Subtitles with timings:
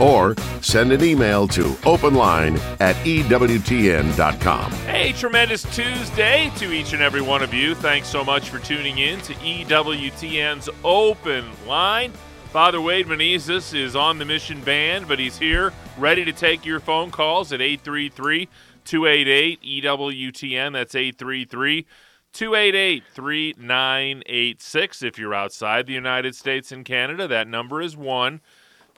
[0.00, 4.72] or send an email to openline at EWTN.com.
[4.72, 7.74] Hey, tremendous Tuesday to each and every one of you.
[7.74, 12.12] Thanks so much for tuning in to EWTN's Open Line.
[12.50, 16.80] Father Wade Menezes is on the mission band, but he's here ready to take your
[16.80, 18.48] phone calls at 833
[18.84, 20.72] 288 EWTN.
[20.72, 21.86] That's 833
[22.32, 25.02] 288 3986.
[25.02, 28.40] If you're outside the United States and Canada, that number is 1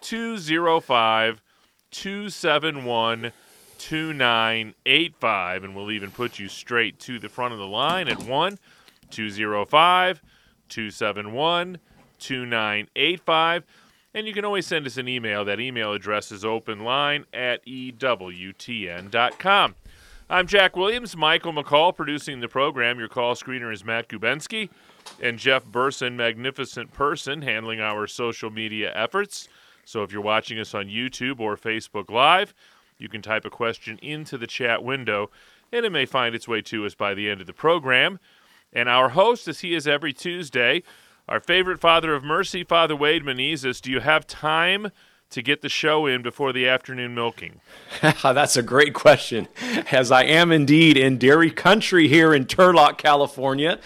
[0.03, 1.43] 205
[1.91, 3.33] 271
[3.79, 5.65] 2985.
[5.65, 8.59] And we'll even put you straight to the front of the line at 1
[9.11, 10.23] 205
[10.69, 11.79] 271
[12.19, 13.65] 2985.
[14.15, 15.45] And you can always send us an email.
[15.45, 18.15] That email address is openline at EWTN.com.
[20.31, 22.99] I'm Jack Williams, Michael McCall producing the program.
[22.99, 24.71] Your call screener is Matt Gubensky,
[25.21, 29.49] and Jeff Burson, magnificent person, handling our social media efforts.
[29.85, 32.55] So if you're watching us on YouTube or Facebook Live,
[32.99, 35.31] you can type a question into the chat window,
[35.73, 38.19] and it may find its way to us by the end of the program.
[38.73, 40.83] And our host, as he is every Tuesday,
[41.29, 43.81] our favorite Father of Mercy, Father Wade Menezes.
[43.81, 44.91] Do you have time
[45.33, 47.61] to get the show in before the afternoon milking?
[48.23, 49.49] That's a great question,
[49.91, 53.79] as I am indeed in dairy country here in Turlock, California,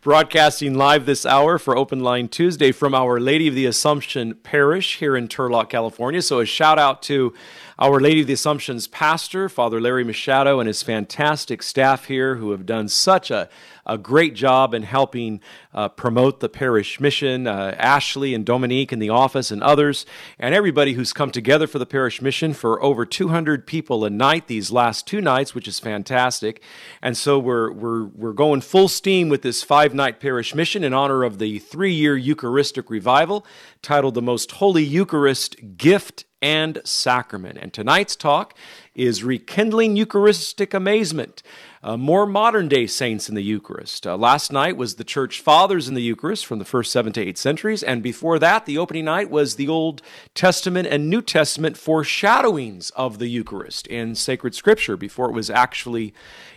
[0.00, 4.98] broadcasting live this hour for Open Line Tuesday from Our Lady of the Assumption Parish
[4.98, 6.20] here in Turlock, California.
[6.20, 7.32] So a shout out to
[7.78, 12.50] our Lady of the Assumption's pastor, Father Larry Machado, and his fantastic staff here who
[12.52, 13.48] have done such a,
[13.86, 15.40] a great job in helping
[15.72, 17.46] uh, promote the parish mission.
[17.46, 20.06] Uh, Ashley and Dominique in the office and others,
[20.38, 24.46] and everybody who's come together for the parish mission for over 200 people a night
[24.46, 26.62] these last two nights, which is fantastic.
[27.02, 30.94] And so we're, we're, we're going full steam with this five night parish mission in
[30.94, 33.46] honor of the three year Eucharistic revival
[33.82, 37.58] titled The Most Holy Eucharist Gift and Sacrament.
[37.60, 38.54] And tonight's talk
[38.94, 41.42] is Rekindling Eucharistic Amazement.
[41.84, 44.06] Uh, more modern day saints in the Eucharist.
[44.06, 47.20] Uh, last night was the church fathers in the Eucharist from the first seven to
[47.20, 50.00] eight centuries, and before that, the opening night was the Old
[50.34, 56.14] Testament and New Testament foreshadowings of the Eucharist in sacred scripture before it was actually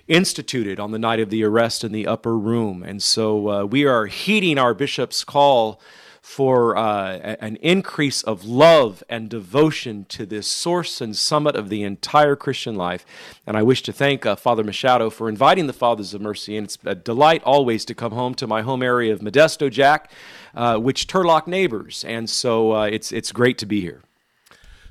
[0.08, 2.82] instituted on the night of the arrest in the upper room.
[2.82, 5.82] And so uh, we are heeding our bishop's call
[6.22, 11.84] for uh, an increase of love and devotion to this source and summit of the
[11.84, 13.06] entire Christian life.
[13.46, 16.58] And I wish to thank uh, Father Machado for inviting the Fathers of Mercy.
[16.58, 20.12] And it's a delight always to come home to my home area of Modesto, Jack,
[20.54, 22.04] uh, which Turlock neighbors.
[22.04, 24.02] And so uh, it's, it's great to be here.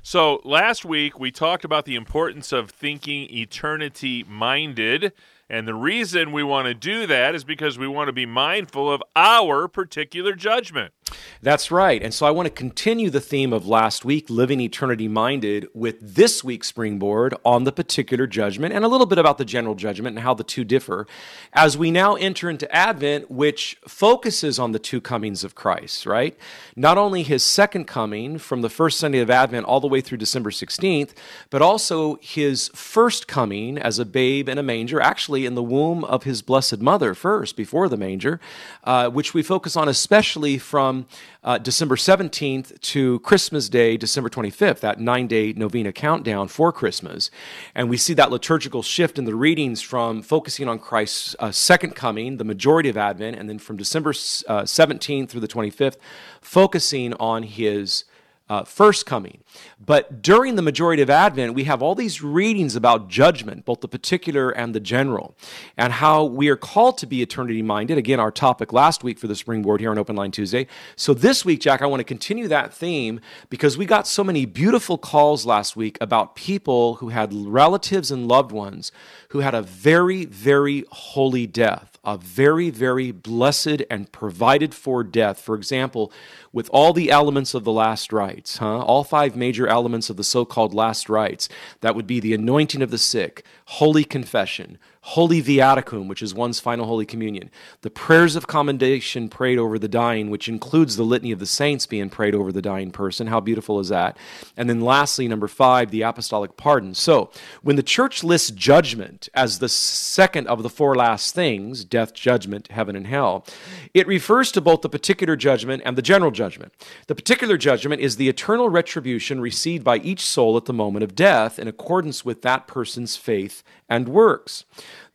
[0.01, 5.11] So last week we talked about the importance of thinking eternity minded.
[5.49, 8.91] And the reason we want to do that is because we want to be mindful
[8.91, 10.93] of our particular judgment.
[11.41, 12.03] That's right.
[12.03, 15.95] And so I want to continue the theme of last week, living eternity minded, with
[16.01, 20.17] this week's springboard on the particular judgment and a little bit about the general judgment
[20.17, 21.07] and how the two differ
[21.53, 26.37] as we now enter into Advent, which focuses on the two comings of Christ, right?
[26.75, 30.17] Not only his second coming from the first Sunday of Advent all the way through
[30.17, 31.13] December 16th,
[31.49, 36.03] but also his first coming as a babe in a manger, actually in the womb
[36.03, 38.39] of his blessed mother first, before the manger,
[38.83, 41.05] uh, which we focus on especially from
[41.43, 47.31] uh, December 17th to Christmas Day, December 25th, that nine day novena countdown for Christmas.
[47.73, 51.95] And we see that liturgical shift in the readings from focusing on Christ's uh, second
[51.95, 55.97] coming, the majority of Advent, and then from December uh, 17th through the 25th,
[56.41, 58.03] focusing on his
[58.49, 59.43] uh, first coming.
[59.79, 63.87] But during the majority of Advent, we have all these readings about judgment, both the
[63.87, 65.35] particular and the general,
[65.75, 67.97] and how we are called to be eternity minded.
[67.97, 70.67] Again, our topic last week for the springboard here on Open Line Tuesday.
[70.95, 73.19] So this week, Jack, I want to continue that theme
[73.49, 78.27] because we got so many beautiful calls last week about people who had relatives and
[78.27, 78.91] loved ones
[79.29, 85.41] who had a very, very holy death a very, very blessed and provided for death.
[85.41, 86.11] For example,
[86.53, 88.79] with all the elements of the last rites, huh?
[88.79, 91.49] all five major elements of the so called last rites,
[91.81, 94.77] that would be the anointing of the sick, holy confession,
[95.07, 97.49] holy viaticum, which is one's final holy communion,
[97.81, 101.85] the prayers of commendation prayed over the dying, which includes the litany of the saints
[101.85, 103.27] being prayed over the dying person.
[103.27, 104.17] How beautiful is that?
[104.57, 106.93] And then lastly, number five, the apostolic pardon.
[106.93, 107.31] So
[107.61, 112.67] when the church lists judgment as the second of the four last things, death, judgment,
[112.67, 113.43] heaven, and hell,
[113.91, 116.71] it refers to both the particular judgment and the general judgment.
[117.07, 121.15] The particular judgment is the eternal retribution received by each soul at the moment of
[121.15, 124.63] death in accordance with that person's faith and works.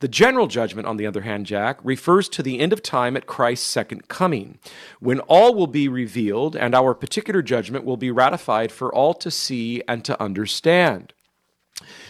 [0.01, 3.29] The general judgment, on the other hand, Jack, refers to the end of time at
[3.29, 4.59] Christ's second coming,
[4.99, 9.31] when all will be revealed and our particular judgment will be ratified for all to
[9.31, 11.13] see and to understand.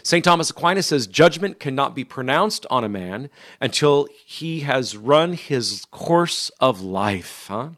[0.02, 0.24] St.
[0.24, 3.30] Thomas Aquinas says judgment cannot be pronounced on a man
[3.60, 7.46] until he has run his course of life.
[7.48, 7.70] Huh?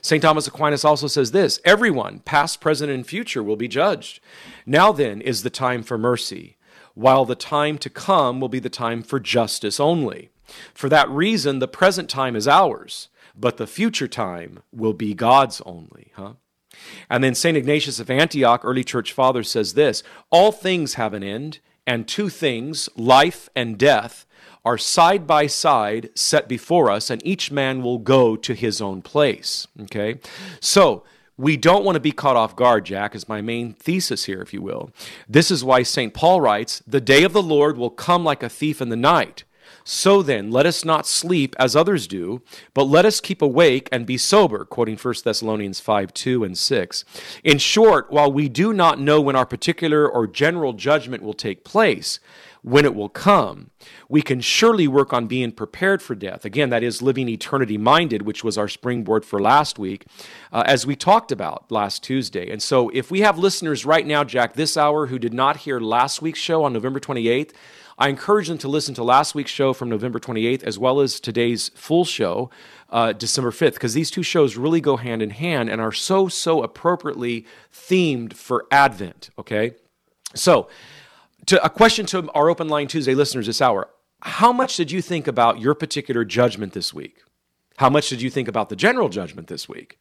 [0.00, 0.22] St.
[0.22, 4.20] Thomas Aquinas also says this everyone, past, present, and future, will be judged.
[4.64, 6.56] Now then is the time for mercy
[6.98, 10.30] while the time to come will be the time for justice only.
[10.74, 15.60] For that reason, the present time is ours, but the future time will be God's
[15.64, 16.10] only.
[16.16, 16.32] Huh?
[17.08, 17.56] And then St.
[17.56, 22.28] Ignatius of Antioch, early church father, says this All things have an end, and two
[22.28, 24.26] things, life and death,
[24.64, 29.02] are side by side set before us, and each man will go to his own
[29.02, 29.66] place.
[29.82, 30.20] Okay?
[30.60, 31.04] So,
[31.38, 34.52] we don't want to be caught off guard, Jack, is my main thesis here, if
[34.52, 34.90] you will.
[35.28, 36.12] This is why St.
[36.12, 39.44] Paul writes, The day of the Lord will come like a thief in the night.
[39.90, 42.42] So then, let us not sleep as others do,
[42.74, 47.04] but let us keep awake and be sober, quoting 1 Thessalonians 5 2 and 6.
[47.42, 51.64] In short, while we do not know when our particular or general judgment will take
[51.64, 52.20] place,
[52.62, 53.70] when it will come,
[54.08, 56.44] we can surely work on being prepared for death.
[56.44, 60.06] Again, that is living eternity minded, which was our springboard for last week,
[60.52, 62.50] uh, as we talked about last Tuesday.
[62.50, 65.80] And so, if we have listeners right now, Jack, this hour, who did not hear
[65.80, 67.52] last week's show on November 28th,
[68.00, 71.18] I encourage them to listen to last week's show from November 28th, as well as
[71.18, 72.48] today's full show,
[72.90, 76.28] uh, December 5th, because these two shows really go hand in hand and are so,
[76.28, 79.72] so appropriately themed for Advent, okay?
[80.34, 80.68] So,
[81.48, 83.88] to a question to our open line Tuesday listeners this hour.
[84.20, 87.22] How much did you think about your particular judgment this week?
[87.78, 89.98] How much did you think about the general judgment this week?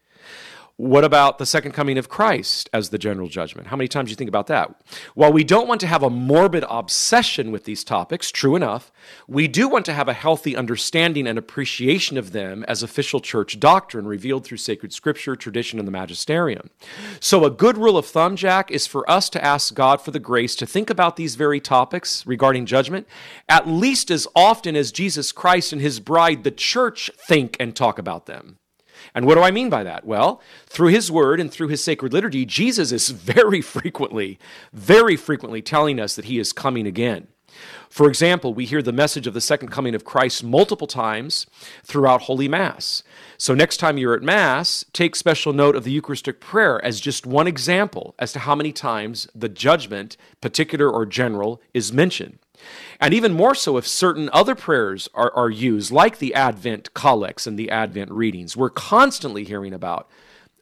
[0.79, 3.69] What about the second coming of Christ as the general judgment?
[3.69, 4.79] How many times do you think about that?
[5.15, 8.91] While we don't want to have a morbid obsession with these topics, true enough,
[9.27, 13.59] we do want to have a healthy understanding and appreciation of them as official church
[13.59, 16.69] doctrine revealed through sacred scripture, tradition, and the magisterium.
[17.19, 20.19] So, a good rule of thumb, Jack, is for us to ask God for the
[20.19, 23.07] grace to think about these very topics regarding judgment
[23.50, 27.97] at least as often as Jesus Christ and his bride, the church, think and talk
[27.97, 28.59] about them.
[29.17, 30.05] And what do I mean by that?
[30.05, 34.37] Well, through his word and through his sacred liturgy, Jesus is very frequently,
[34.71, 37.25] very frequently telling us that he is coming again.
[37.89, 41.47] For example, we hear the message of the second coming of Christ multiple times
[41.83, 43.01] throughout Holy Mass.
[43.39, 47.25] So, next time you're at Mass, take special note of the Eucharistic prayer as just
[47.25, 52.37] one example as to how many times the judgment, particular or general, is mentioned.
[53.00, 57.48] And even more so if certain other prayers are, are used, like the Advent collects
[57.48, 58.57] and the Advent readings.
[58.57, 60.09] We're constantly hearing about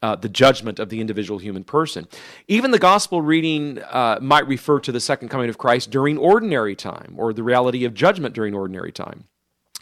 [0.02, 2.08] uh, the judgment of the individual human person.
[2.48, 6.76] Even the gospel reading uh, might refer to the second coming of Christ during ordinary
[6.76, 9.26] time or the reality of judgment during ordinary time.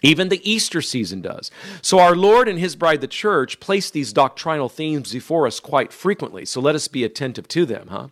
[0.05, 1.50] Even the Easter season does.
[1.81, 5.94] So, our Lord and His bride, the church, place these doctrinal themes before us quite
[5.94, 6.44] frequently.
[6.44, 8.07] So, let us be attentive to them, huh?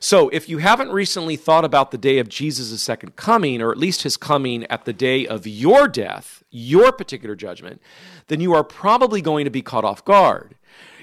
[0.00, 3.78] So, if you haven't recently thought about the day of Jesus' second coming, or at
[3.78, 7.80] least His coming at the day of your death, your particular judgment,
[8.26, 10.56] then you are probably going to be caught off guard.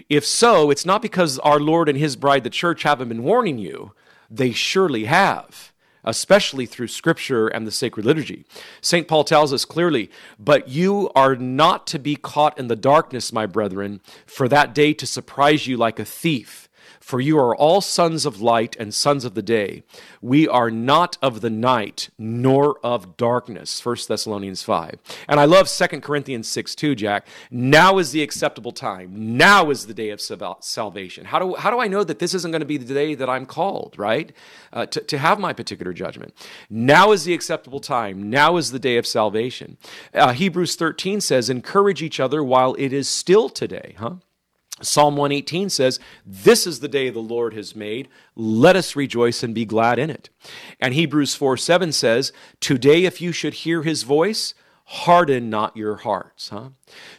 [0.09, 3.57] If so, it's not because our Lord and His bride, the church, haven't been warning
[3.57, 3.93] you,
[4.29, 5.72] they surely have
[6.03, 8.45] especially through Scripture and the sacred liturgy.
[8.81, 9.07] St.
[9.07, 13.45] Paul tells us clearly, But you are not to be caught in the darkness, my
[13.45, 16.62] brethren, for that day to surprise you like a thief.
[17.03, 19.83] For you are all sons of light and sons of the day.
[20.22, 23.86] We are not of the night, nor of darkness.
[23.86, 25.00] 1 Thessalonians 5.
[25.27, 27.27] And I love 2 Corinthians 6 too, Jack.
[27.51, 29.36] Now is the acceptable time.
[29.36, 31.25] Now is the day of salvation.
[31.25, 33.29] How do, how do I know that this isn't going to be the day that
[33.29, 34.31] I'm called, right?
[34.72, 36.33] Uh, to, to have my particular judgment.
[36.69, 38.29] Now is the acceptable time.
[38.29, 39.75] Now is the day of salvation.
[40.13, 44.15] Uh, Hebrews 13 says, encourage each other while it is still today, huh?
[44.81, 48.09] Psalm 118 says, This is the day the Lord has made.
[48.35, 50.29] Let us rejoice and be glad in it.
[50.79, 54.53] And Hebrews 4 7 says, Today, if you should hear his voice,
[54.85, 56.49] harden not your hearts.
[56.49, 56.69] Huh?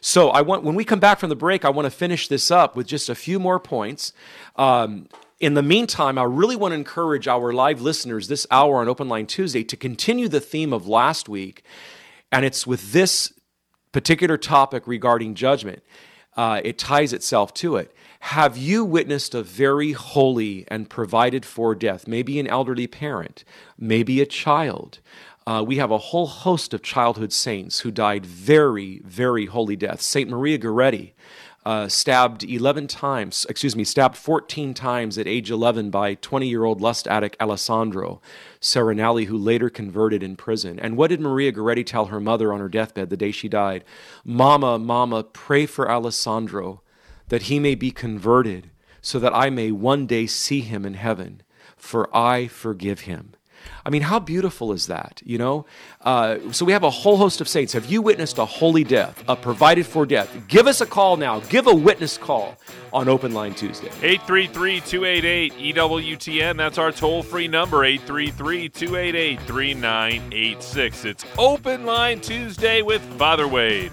[0.01, 2.51] So I want when we come back from the break, I want to finish this
[2.51, 4.13] up with just a few more points.
[4.57, 5.09] Um,
[5.41, 9.09] in the meantime, I really want to encourage our live listeners this hour on Open
[9.09, 11.63] Line Tuesday to continue the theme of last week,
[12.31, 13.33] and it's with this
[13.93, 15.83] particular topic regarding judgment.
[16.37, 17.95] Uh, it ties itself to it.
[18.21, 22.09] Have you witnessed a very holy and provided for death?
[22.09, 23.45] Maybe an elderly parent,
[23.79, 25.01] maybe a child.
[25.47, 30.07] Uh, we have a whole host of childhood saints who died very, very holy deaths.
[30.07, 31.13] Saint Maria Goretti,
[31.65, 36.65] uh, stabbed 11 times, excuse me, stabbed 14 times at age 11 by 20 year
[36.65, 38.21] old lust addict Alessandro
[38.61, 40.79] Serenelli, who later converted in prison.
[40.79, 43.85] And what did Maria Goretti tell her mother on her deathbed the day she died?
[44.25, 46.83] Mama, Mama, pray for Alessandro
[47.29, 51.43] that he may be converted, so that I may one day see him in heaven,
[51.77, 53.35] for I forgive him.
[53.85, 55.67] I mean, how beautiful is that, you know?
[56.01, 57.73] Uh, so we have a whole host of saints.
[57.73, 60.35] Have you witnessed a holy death, a provided for death?
[60.49, 61.41] Give us a call now.
[61.41, 62.57] Give a witness call
[62.93, 63.91] on Open Line Tuesday.
[64.03, 66.57] 833 288 EWTN.
[66.57, 71.05] That's our toll free number, 833 288 3986.
[71.05, 73.93] It's Open Line Tuesday with Father Wade.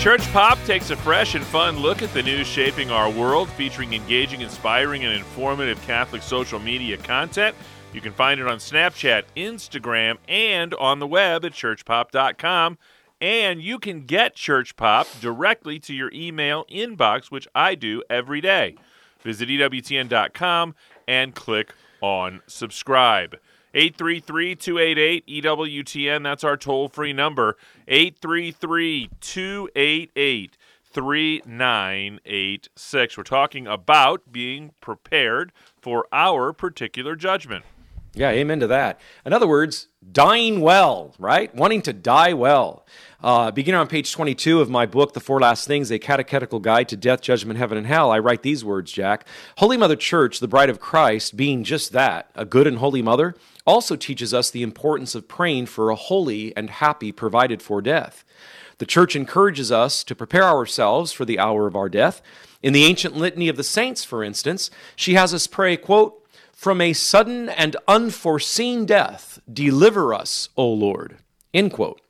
[0.00, 3.92] Church Pop takes a fresh and fun look at the news shaping our world, featuring
[3.92, 7.56] engaging, inspiring, and informative Catholic social media content.
[7.92, 12.78] You can find it on Snapchat, Instagram, and on the web at churchpop.com.
[13.20, 18.40] And you can get Church Pop directly to your email inbox, which I do every
[18.40, 18.76] day.
[19.22, 20.74] Visit EWTN.com
[21.08, 23.38] and click on subscribe.
[23.74, 26.22] 833 288 EWTN.
[26.22, 27.56] That's our toll free number.
[27.88, 33.18] 833 288 3986.
[33.18, 35.50] We're talking about being prepared
[35.80, 37.64] for our particular judgment.
[38.16, 38.98] Yeah, amen to that.
[39.26, 41.54] In other words, dying well, right?
[41.54, 42.86] Wanting to die well.
[43.22, 46.88] Uh, beginning on page 22 of my book, The Four Last Things, a catechetical guide
[46.88, 49.26] to death, judgment, heaven, and hell, I write these words, Jack.
[49.58, 53.34] Holy Mother Church, the bride of Christ, being just that, a good and holy mother,
[53.66, 58.24] also teaches us the importance of praying for a holy and happy provided for death.
[58.78, 62.20] The church encourages us to prepare ourselves for the hour of our death.
[62.62, 66.80] In the ancient litany of the saints, for instance, she has us pray, quote, from
[66.80, 71.18] a sudden and unforeseen death, deliver us, O Lord.
[71.52, 72.00] End quote.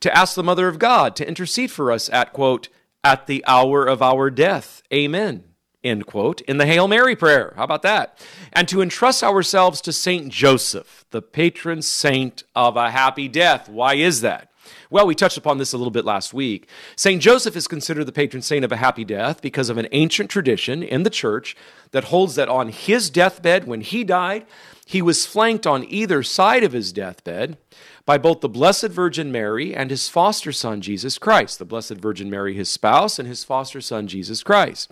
[0.00, 2.68] To ask the Mother of God to intercede for us at, quote,
[3.02, 4.82] at the hour of our death.
[4.92, 5.44] Amen.
[5.86, 6.40] End quote.
[6.42, 7.54] In the Hail Mary prayer.
[7.56, 8.18] How about that?
[8.52, 13.68] And to entrust ourselves to Saint Joseph, the patron saint of a happy death.
[13.68, 14.50] Why is that?
[14.90, 16.68] Well, we touched upon this a little bit last week.
[16.96, 17.22] St.
[17.22, 20.82] Joseph is considered the patron saint of a happy death because of an ancient tradition
[20.82, 21.56] in the church
[21.92, 24.46] that holds that on his deathbed, when he died,
[24.84, 27.58] he was flanked on either side of his deathbed
[28.04, 31.58] by both the Blessed Virgin Mary and his foster son, Jesus Christ.
[31.58, 34.90] The Blessed Virgin Mary, his spouse, and his foster son, Jesus Christ.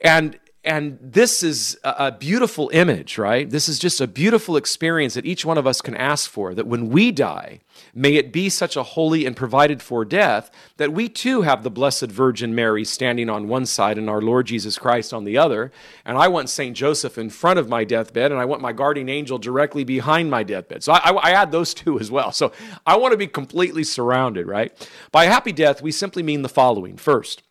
[0.00, 3.48] And and this is a, beautiful image, right?
[3.48, 6.54] This is just a beautiful experience that each one of us can ask for.
[6.54, 7.60] That when we die,
[7.94, 11.70] may it be such a holy and provided for death that we too have the
[11.70, 15.70] Blessed Virgin Mary standing on one side and our Lord Jesus Christ on the other.
[16.04, 16.76] And I want St.
[16.76, 20.42] Joseph in front of my deathbed, and I want my guardian angel directly behind my
[20.42, 20.82] deathbed.
[20.82, 22.32] So I, I, I add those two as well.
[22.32, 22.50] So
[22.84, 24.72] I want to be completely surrounded, right?
[25.12, 26.96] By happy death, we simply mean the following.
[26.96, 27.44] First,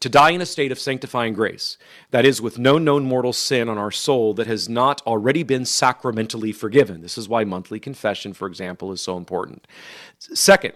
[0.00, 1.78] to die in a state of sanctifying grace,
[2.10, 5.64] that is, with no known mortal sin on our soul that has not already been
[5.64, 7.00] sacramentally forgiven.
[7.00, 9.66] This is why monthly confession, for example, is so important.
[10.18, 10.74] Second,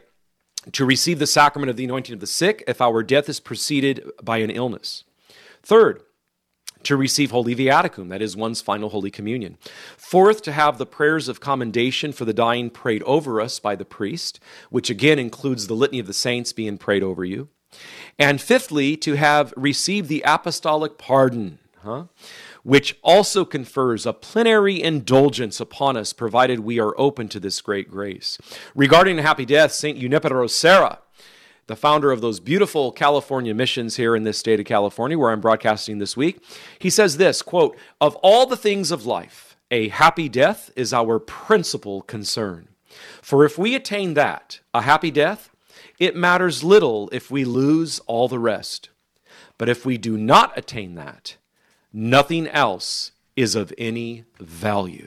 [0.72, 4.02] to receive the sacrament of the anointing of the sick if our death is preceded
[4.22, 5.04] by an illness.
[5.62, 6.02] Third,
[6.84, 9.56] to receive Holy Viaticum, that is one's final Holy Communion.
[9.96, 13.84] Fourth, to have the prayers of commendation for the dying prayed over us by the
[13.84, 14.40] priest,
[14.70, 17.48] which again includes the Litany of the Saints being prayed over you.
[18.18, 22.04] And fifthly, to have received the apostolic pardon, huh?
[22.62, 27.90] which also confers a plenary indulgence upon us, provided we are open to this great
[27.90, 28.38] grace.
[28.74, 29.98] Regarding a happy death, St.
[29.98, 30.98] Junipero Serra
[31.68, 35.40] the founder of those beautiful California missions here in this state of California, where I'm
[35.40, 36.42] broadcasting this week.
[36.78, 41.18] He says this quote, Of all the things of life, a happy death is our
[41.18, 42.68] principal concern.
[43.22, 45.50] For if we attain that, a happy death,
[46.02, 48.88] it matters little if we lose all the rest.
[49.56, 51.36] But if we do not attain that,
[51.92, 55.06] nothing else is of any value.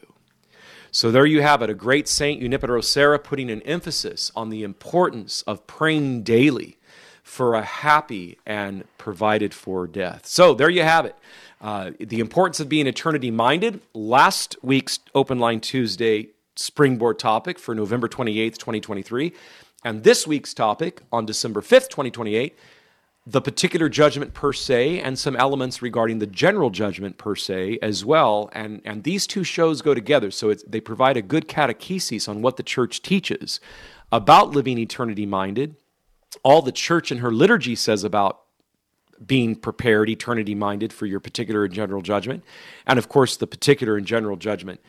[0.91, 4.63] So there you have it, a great saint, Junipero Serra, putting an emphasis on the
[4.63, 6.77] importance of praying daily
[7.23, 10.25] for a happy and provided for death.
[10.25, 11.17] So there you have it.
[11.59, 13.81] Uh, the importance of being eternity minded.
[13.93, 19.33] Last week's Open Line Tuesday springboard topic for November 28th, 2023.
[19.85, 22.57] And this week's topic on December 5th, 2028
[23.27, 28.05] the particular judgment per se and some elements regarding the general judgment per se as
[28.05, 28.51] well.
[28.53, 30.29] And, and these two shows go together.
[30.29, 33.59] So they provide a good catechesis on what the church teaches
[34.11, 35.75] about living eternity minded,
[36.43, 38.41] all the church and her liturgy says about
[39.25, 42.43] being prepared, eternity minded for your particular and general judgment,
[42.85, 44.81] and of course, the particular and general judgment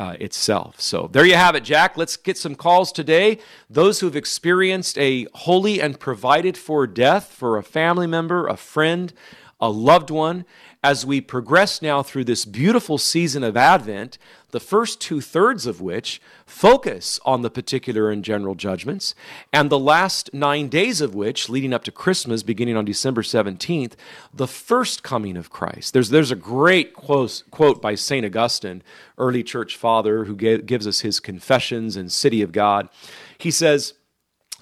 [0.00, 0.80] uh, itself.
[0.80, 1.98] So there you have it, Jack.
[1.98, 3.38] Let's get some calls today.
[3.68, 8.56] Those who have experienced a holy and provided for death for a family member, a
[8.56, 9.12] friend,
[9.60, 10.46] a loved one,
[10.82, 14.16] as we progress now through this beautiful season of Advent,
[14.50, 19.14] the first two thirds of which focus on the particular and general judgments,
[19.52, 23.92] and the last nine days of which, leading up to Christmas, beginning on December 17th,
[24.32, 25.92] the first coming of Christ.
[25.92, 28.24] There's, there's a great quote, quote by St.
[28.24, 28.82] Augustine,
[29.18, 32.88] early church father, who gave, gives us his Confessions and City of God.
[33.36, 33.92] He says,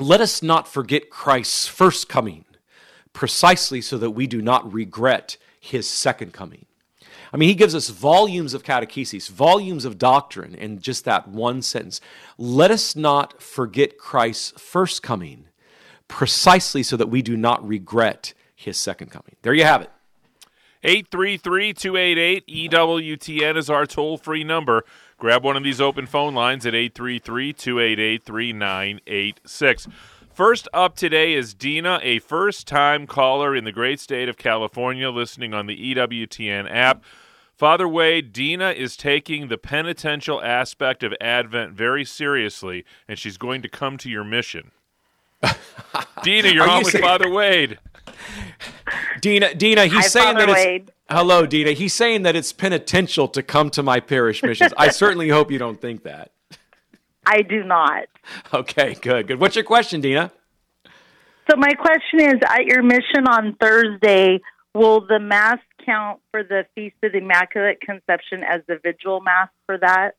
[0.00, 2.44] Let us not forget Christ's first coming,
[3.12, 5.36] precisely so that we do not regret
[5.68, 6.66] his second coming.
[7.32, 11.60] I mean, he gives us volumes of catechesis, volumes of doctrine in just that one
[11.60, 12.00] sentence.
[12.38, 15.44] Let us not forget Christ's first coming,
[16.08, 19.36] precisely so that we do not regret his second coming.
[19.42, 19.90] There you have it.
[20.84, 24.84] 833 288 EWTN is our toll free number.
[25.18, 29.88] Grab one of these open phone lines at 833 288 3986.
[30.38, 35.10] First up today is Dina, a first time caller in the great state of California,
[35.10, 37.02] listening on the EWTN app.
[37.56, 43.62] Father Wade, Dina is taking the penitential aspect of Advent very seriously, and she's going
[43.62, 44.70] to come to your mission.
[46.22, 47.80] Dina, you're Are on you with saying- Father Wade.
[49.20, 50.92] Dina, Dina, he's Hi, saying Father that it's Wade.
[51.10, 51.72] hello, Dina.
[51.72, 54.72] He's saying that it's penitential to come to my parish missions.
[54.76, 56.30] I certainly hope you don't think that.
[57.28, 58.04] I do not.
[58.54, 59.40] Okay, good, good.
[59.40, 60.32] What's your question, Dina?
[61.50, 64.40] So my question is: At your mission on Thursday,
[64.74, 69.48] will the mass count for the Feast of the Immaculate Conception as the vigil mass
[69.66, 70.16] for that?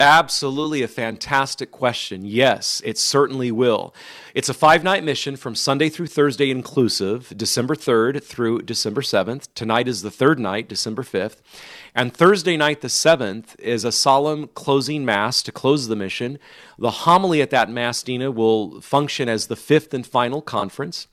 [0.00, 2.24] Absolutely a fantastic question.
[2.24, 3.92] Yes, it certainly will.
[4.32, 9.48] It's a five night mission from Sunday through Thursday inclusive, December 3rd through December 7th.
[9.56, 11.38] Tonight is the third night, December 5th.
[11.96, 16.38] And Thursday night, the 7th, is a solemn closing Mass to close the mission.
[16.78, 21.08] The homily at that Mass, Dina, will function as the fifth and final conference.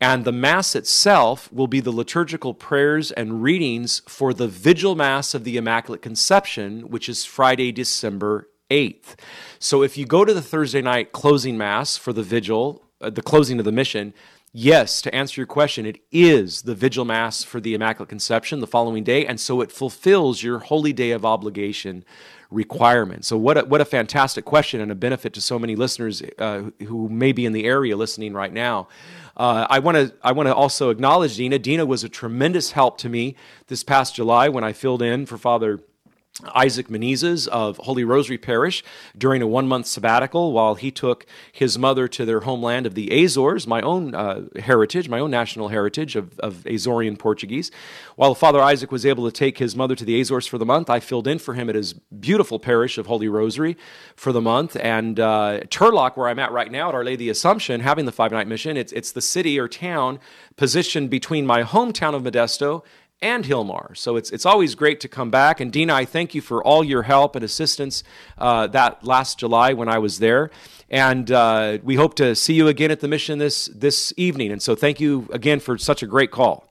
[0.00, 5.34] And the Mass itself will be the liturgical prayers and readings for the Vigil Mass
[5.34, 8.27] of the Immaculate Conception, which is Friday, December
[8.70, 9.16] 8th.
[9.58, 13.22] So if you go to the Thursday night closing Mass for the Vigil, uh, the
[13.22, 14.14] closing of the mission,
[14.52, 18.66] Yes, to answer your question, it is the Vigil Mass for the Immaculate Conception the
[18.66, 22.02] following day, and so it fulfills your holy day of obligation
[22.50, 23.26] requirement.
[23.26, 26.70] So, what a, what a fantastic question and a benefit to so many listeners uh,
[26.86, 28.88] who may be in the area listening right now.
[29.36, 31.58] Uh, I want to I want to also acknowledge Dina.
[31.58, 35.36] Dina was a tremendous help to me this past July when I filled in for
[35.36, 35.78] Father
[36.54, 38.84] Isaac Menezes of Holy Rosary Parish
[39.16, 43.24] during a one month sabbatical while he took his mother to their homeland of the
[43.24, 47.72] Azores, my own uh, heritage, my own national heritage of, of Azorean Portuguese.
[48.14, 50.88] While Father Isaac was able to take his mother to the Azores for the month,
[50.88, 53.76] I filled in for him at his beautiful parish of Holy Rosary
[54.14, 54.76] for the month.
[54.76, 58.30] And uh, Turlock, where I'm at right now at Our Lady Assumption, having the five
[58.30, 60.20] night mission, it's, it's the city or town
[60.56, 62.84] positioned between my hometown of Modesto
[63.20, 63.96] and Hilmar.
[63.96, 65.60] So it's, it's always great to come back.
[65.60, 68.04] And Dina, I thank you for all your help and assistance
[68.38, 70.50] uh, that last July when I was there.
[70.90, 74.52] And uh, we hope to see you again at the mission this, this evening.
[74.52, 76.64] And so thank you again for such a great call.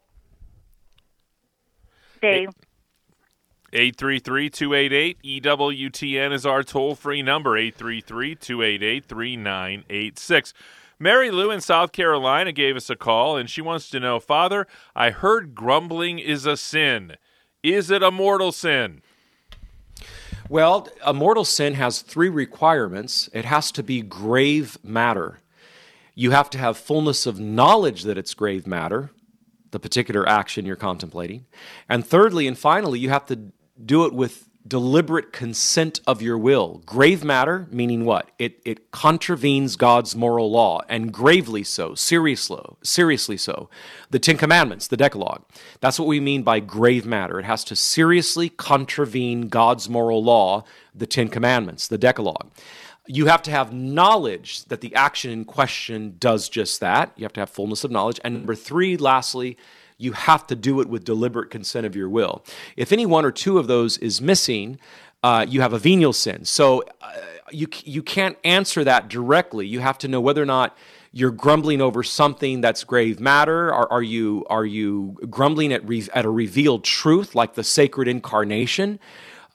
[2.21, 2.49] Dave.
[3.73, 10.53] 833 288 EWTN is our toll free number, 833 288 3986.
[10.99, 14.67] Mary Lou in South Carolina gave us a call and she wants to know Father,
[14.95, 17.17] I heard grumbling is a sin.
[17.61, 19.01] Is it a mortal sin?
[20.49, 25.39] Well, a mortal sin has three requirements it has to be grave matter.
[26.15, 29.11] You have to have fullness of knowledge that it's grave matter,
[29.71, 31.45] the particular action you're contemplating.
[31.87, 33.51] And thirdly and finally, you have to
[33.85, 36.81] do it with deliberate consent of your will.
[36.85, 38.29] Grave matter, meaning what?
[38.37, 43.69] It, it contravenes God's moral law, and gravely so, seriously, seriously so.
[44.09, 45.43] The Ten Commandments, the Decalogue.
[45.79, 47.39] That's what we mean by grave matter.
[47.39, 52.51] It has to seriously contravene God's moral law, the Ten Commandments, the Decalogue.
[53.07, 57.13] You have to have knowledge that the action in question does just that.
[57.15, 58.19] You have to have fullness of knowledge.
[58.23, 59.57] And number three, lastly,
[59.97, 62.43] you have to do it with deliberate consent of your will.
[62.75, 64.79] If any one or two of those is missing,
[65.23, 66.45] uh, you have a venial sin.
[66.45, 67.11] So uh,
[67.51, 69.65] you, you can't answer that directly.
[69.65, 70.77] You have to know whether or not
[71.11, 73.73] you're grumbling over something that's grave matter?
[73.73, 78.07] Are, are you are you grumbling at re, at a revealed truth like the sacred
[78.07, 78.99] incarnation?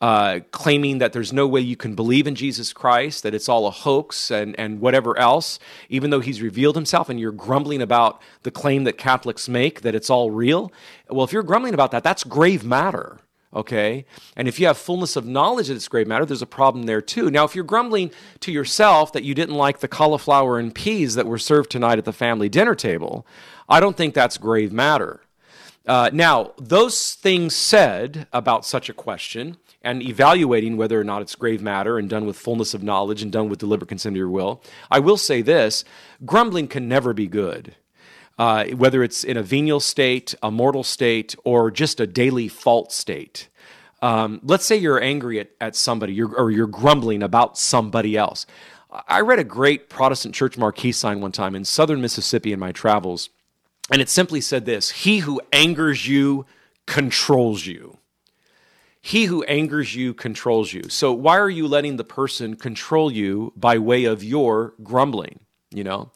[0.02, 3.68] Uh, claiming that there's no way you can believe in Jesus Christ, that it's all
[3.68, 8.20] a hoax and, and whatever else, even though he's revealed himself, and you're grumbling about
[8.42, 10.72] the claim that Catholics make that it's all real.
[11.08, 13.20] Well, if you're grumbling about that, that's grave matter.
[13.54, 14.04] Okay?
[14.34, 17.02] And if you have fullness of knowledge that it's grave matter, there's a problem there
[17.02, 17.30] too.
[17.30, 18.10] Now, if you're grumbling
[18.40, 22.04] to yourself that you didn't like the cauliflower and peas that were served tonight at
[22.04, 23.24] the family dinner table,
[23.68, 25.20] I don't think that's grave matter.
[25.86, 31.34] Uh, now, those things said about such a question, and evaluating whether or not it's
[31.34, 34.30] grave matter and done with fullness of knowledge and done with deliberate consent of your
[34.30, 35.84] will, I will say this
[36.24, 37.74] grumbling can never be good.
[38.38, 42.90] Uh, whether it's in a venial state, a mortal state, or just a daily fault
[42.90, 43.48] state.
[44.00, 48.46] Um, let's say you're angry at, at somebody you're, or you're grumbling about somebody else.
[49.06, 52.72] I read a great Protestant church marquee sign one time in southern Mississippi in my
[52.72, 53.30] travels,
[53.90, 56.46] and it simply said this He who angers you
[56.86, 57.98] controls you.
[59.02, 60.84] He who angers you controls you.
[60.88, 65.40] So why are you letting the person control you by way of your grumbling?
[65.70, 66.12] You know,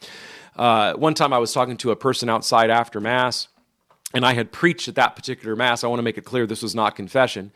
[0.54, 3.48] uh, one time I was talking to a person outside after mass,
[4.14, 5.82] and I had preached at that particular mass.
[5.82, 7.50] I want to make it clear this was not confession.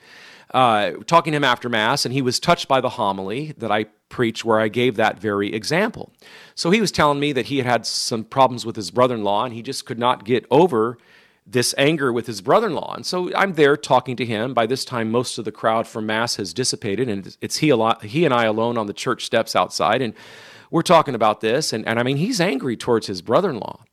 [0.52, 3.84] Uh, talking to him after mass, and he was touched by the homily that I
[4.08, 6.12] preached, where I gave that very example.
[6.56, 9.54] So he was telling me that he had had some problems with his brother-in-law, and
[9.54, 10.98] he just could not get over
[11.46, 12.94] this anger with his brother in law.
[12.94, 14.54] And so I'm there talking to him.
[14.54, 18.24] By this time, most of the crowd from Mass has dissipated, and it's he, he
[18.24, 20.02] and I alone on the church steps outside.
[20.02, 20.14] And
[20.70, 21.72] we're talking about this.
[21.72, 23.84] And, and I mean, he's angry towards his brother in law.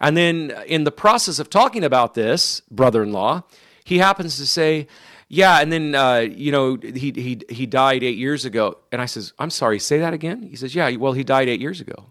[0.00, 3.42] And then in the process of talking about this brother in law,
[3.84, 4.86] he happens to say,
[5.32, 9.06] yeah, and then uh, you know he he he died eight years ago, and I
[9.06, 10.42] says, I'm sorry, say that again.
[10.42, 12.06] He says, Yeah, well he died eight years ago.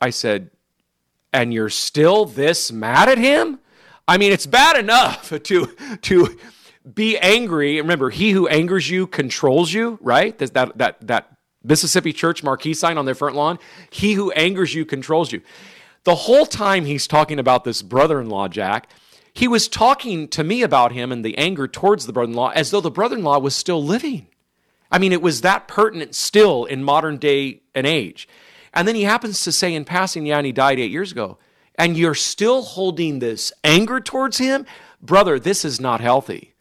[0.00, 0.50] I said,
[1.30, 3.58] and you're still this mad at him?
[4.06, 5.66] I mean, it's bad enough to
[6.02, 6.38] to
[6.92, 7.80] be angry.
[7.80, 10.36] Remember, he who angers you controls you, right?
[10.38, 13.58] That that that, that Mississippi Church marquee sign on their front lawn.
[13.90, 15.40] He who angers you controls you.
[16.04, 18.90] The whole time he's talking about this brother-in-law, Jack,
[19.32, 22.82] he was talking to me about him and the anger towards the brother-in-law as though
[22.82, 24.26] the brother-in-law was still living.
[24.90, 28.28] I mean, it was that pertinent still in modern day and age.
[28.74, 31.38] And then he happens to say in passing, yeah, and he died eight years ago
[31.76, 34.66] and you're still holding this anger towards him,
[35.02, 36.54] brother, this is not healthy.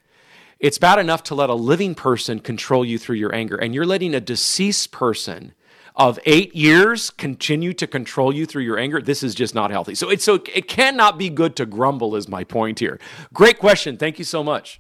[0.60, 3.86] It's bad enough to let a living person control you through your anger, and you're
[3.86, 5.54] letting a deceased person
[5.96, 9.02] of eight years continue to control you through your anger.
[9.02, 9.94] This is just not healthy.
[9.94, 12.16] So it's so it cannot be good to grumble.
[12.16, 13.00] Is my point here.
[13.34, 13.98] Great question.
[13.98, 14.80] Thank you so much.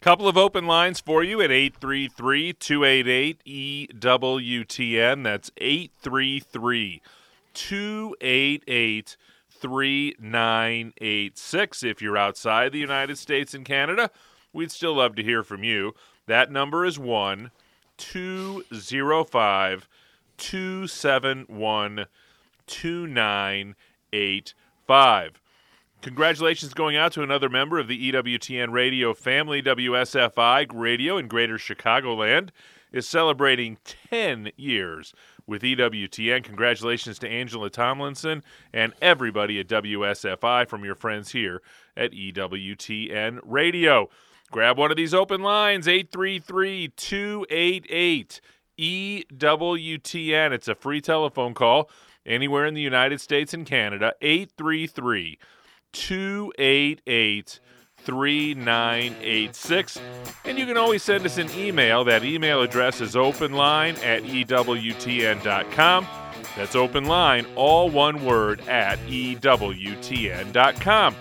[0.00, 5.24] Couple of open lines for you at 833 288 EWTN.
[5.24, 7.02] That's 833
[7.56, 9.16] 288
[9.48, 11.82] 3986.
[11.82, 14.10] If you're outside the United States and Canada,
[14.52, 15.94] we'd still love to hear from you.
[16.26, 17.50] That number is 1
[17.96, 19.88] 205
[20.36, 22.06] 271
[22.66, 25.42] 2985.
[26.02, 29.62] Congratulations going out to another member of the EWTN radio family.
[29.62, 32.50] WSFI Radio in Greater Chicagoland
[32.92, 33.78] is celebrating
[34.10, 35.14] 10 years
[35.46, 36.42] with EWTN.
[36.42, 41.62] Congratulations to Angela Tomlinson and everybody at WSFI from your friends here
[41.96, 44.08] at EWTN Radio.
[44.50, 48.40] Grab one of these open lines 833 288
[48.78, 50.52] EWTN.
[50.52, 51.90] It's a free telephone call
[52.24, 54.14] anywhere in the United States and Canada.
[54.20, 55.38] 833
[55.92, 57.60] 288
[58.06, 60.00] 3986.
[60.44, 62.04] And you can always send us an email.
[62.04, 66.06] That email address is openline at EWTN.com.
[66.56, 71.16] That's openline, all one word, at EWTN.com.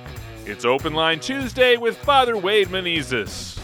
[0.45, 3.60] It's Open Line Tuesday with Father Wade Menezes.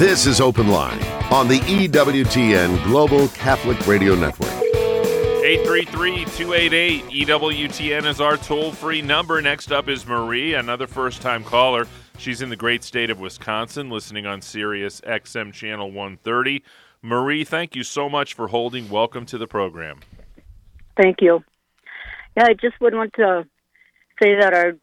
[0.00, 0.98] This is Open Line
[1.30, 4.48] on the EWTN Global Catholic Radio Network.
[4.48, 9.42] 833-288 EWTN is our toll-free number.
[9.42, 11.86] Next up is Marie, another first-time caller.
[12.16, 16.62] She's in the great state of Wisconsin, listening on Sirius XM channel 130.
[17.02, 18.88] Marie, thank you so much for holding.
[18.88, 20.00] Welcome to the program.
[20.96, 21.44] Thank you.
[22.38, 23.46] Yeah, I just would want to
[24.18, 24.78] say that our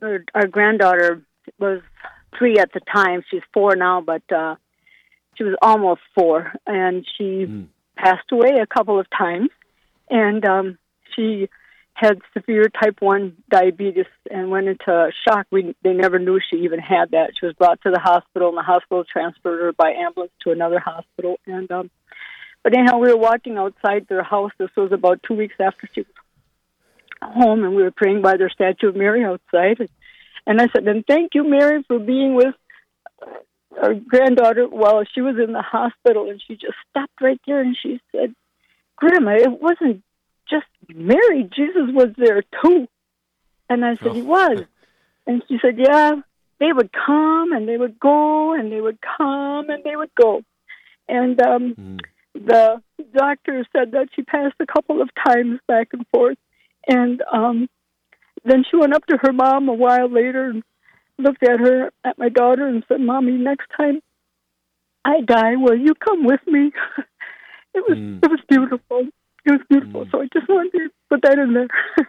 [0.00, 1.20] our, our granddaughter
[1.58, 1.82] was
[2.36, 3.22] three at the time.
[3.30, 4.56] She's four now, but uh,
[5.34, 7.66] she was almost four, and she mm.
[7.96, 9.50] passed away a couple of times.
[10.10, 10.78] And um,
[11.14, 11.48] she
[11.94, 15.46] had severe type 1 diabetes and went into shock.
[15.50, 17.32] We, they never knew she even had that.
[17.38, 20.80] She was brought to the hospital, and the hospital transferred her by ambulance to another
[20.80, 21.38] hospital.
[21.46, 21.90] And um,
[22.62, 24.52] But anyhow, we were walking outside their house.
[24.58, 26.10] This was about two weeks after she was
[27.22, 29.88] home, and we were praying by their statue of Mary outside.
[30.46, 32.54] And I said, and thank you, Mary, for being with
[33.80, 36.28] our granddaughter while she was in the hospital.
[36.28, 38.34] And she just stopped right there and she said,
[38.96, 40.02] Grandma, it wasn't
[40.48, 41.48] just Mary.
[41.54, 42.88] Jesus was there too.
[43.68, 44.12] And I said, oh.
[44.12, 44.64] He was.
[45.26, 46.16] And she said, Yeah,
[46.58, 50.42] they would come and they would go and they would come and they would go.
[51.08, 52.00] And um, mm.
[52.34, 52.82] the
[53.14, 56.38] doctor said that she passed a couple of times back and forth.
[56.86, 57.68] And um,
[58.44, 60.62] then she went up to her mom a while later and
[61.18, 64.00] looked at her, at my daughter, and said, Mommy, next time
[65.04, 66.72] I die, will you come with me?
[67.74, 68.18] it was mm.
[68.22, 69.08] it was beautiful.
[69.44, 70.04] It was beautiful.
[70.04, 70.10] Mm.
[70.10, 71.68] So I just wanted to put that in there.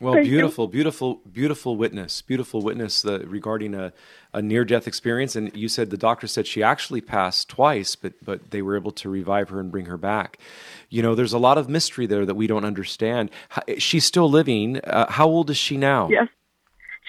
[0.00, 0.70] well, Thank beautiful, you.
[0.70, 3.92] beautiful, beautiful witness, beautiful witness uh, regarding a,
[4.32, 5.36] a near death experience.
[5.36, 8.90] And you said the doctor said she actually passed twice, but but they were able
[8.92, 10.38] to revive her and bring her back.
[10.90, 13.30] You know, there's a lot of mystery there that we don't understand.
[13.78, 14.80] She's still living.
[14.80, 16.08] Uh, how old is she now?
[16.10, 16.28] Yes.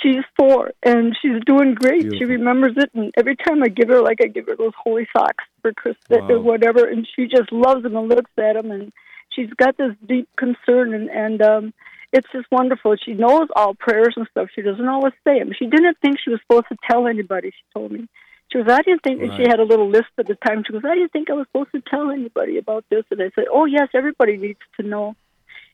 [0.04, 2.02] She's four and she's doing great.
[2.02, 2.20] Beautiful.
[2.20, 5.08] She remembers it, and every time I give her, like I give her those holy
[5.18, 6.30] socks for Christmas wow.
[6.30, 8.94] or whatever, and she just loves them and looks at them and
[9.36, 11.74] she's got this deep concern and and um
[12.16, 12.96] it's just wonderful.
[12.96, 14.48] She knows all prayers and stuff.
[14.56, 15.52] She doesn't always say them.
[15.58, 17.50] She didn't think she was supposed to tell anybody.
[17.50, 18.08] She told me.
[18.52, 19.34] She goes, I didn't think right.
[19.36, 20.64] she had a little list at the time.
[20.66, 23.04] She goes, I didn't think I was supposed to tell anybody about this.
[23.12, 25.16] And I said, Oh yes, everybody needs to know.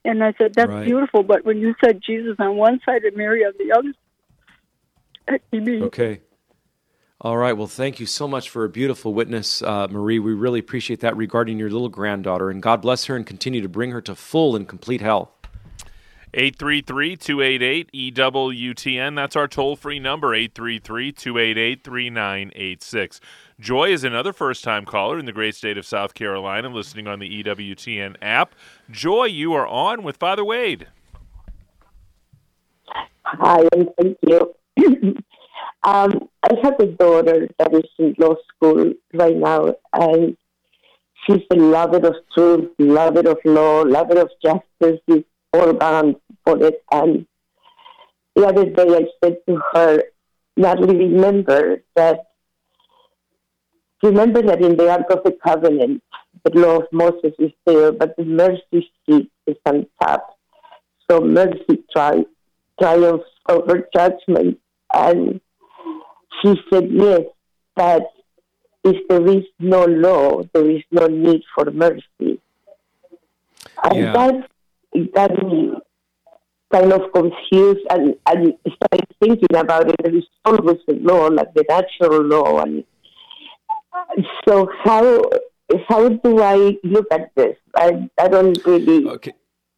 [0.04, 0.84] And I said, That's right.
[0.84, 1.22] beautiful.
[1.22, 3.92] But when you said Jesus on one side and Mary on the other,
[5.84, 6.22] Okay.
[7.20, 7.52] All right.
[7.52, 10.18] Well, thank you so much for a beautiful witness, uh, Marie.
[10.18, 12.50] We really appreciate that regarding your little granddaughter.
[12.50, 15.30] And God bless her and continue to bring her to full and complete health.
[16.34, 19.16] 833 288 EWTN.
[19.16, 23.20] That's our toll free number, 833 288 3986.
[23.60, 27.18] Joy is another first time caller in the great state of South Carolina listening on
[27.18, 28.54] the EWTN app.
[28.90, 30.86] Joy, you are on with Father Wade.
[33.24, 34.54] Hi, and thank you.
[35.84, 40.36] Um, I have a daughter that is in law school right now, and
[41.26, 45.24] she's a lover of truth, lover of law, lover of justice.
[45.52, 46.82] All for it.
[46.90, 47.26] And
[48.34, 50.02] the other day I said to her,
[50.56, 52.26] Natalie, remember that
[54.02, 56.02] remember that in the Ark of the Covenant,
[56.44, 60.38] the law of Moses is there, but the mercy seat is on top.
[61.10, 62.24] So mercy tri-
[62.80, 64.58] triumphs over judgment.
[64.92, 65.40] And
[66.40, 67.22] she said, yes,
[67.76, 68.02] that
[68.84, 72.40] if there is no law, there is no need for mercy.
[73.84, 74.12] And yeah.
[74.12, 74.50] that
[75.14, 75.72] got me
[76.72, 79.96] kind of confused and, and started thinking about it.
[80.02, 82.62] There is always a law, like the natural law.
[82.62, 82.84] And
[84.46, 85.22] so how
[85.88, 87.56] how do I look at this?
[87.76, 89.06] I, I don't really.
[89.08, 89.32] Okay.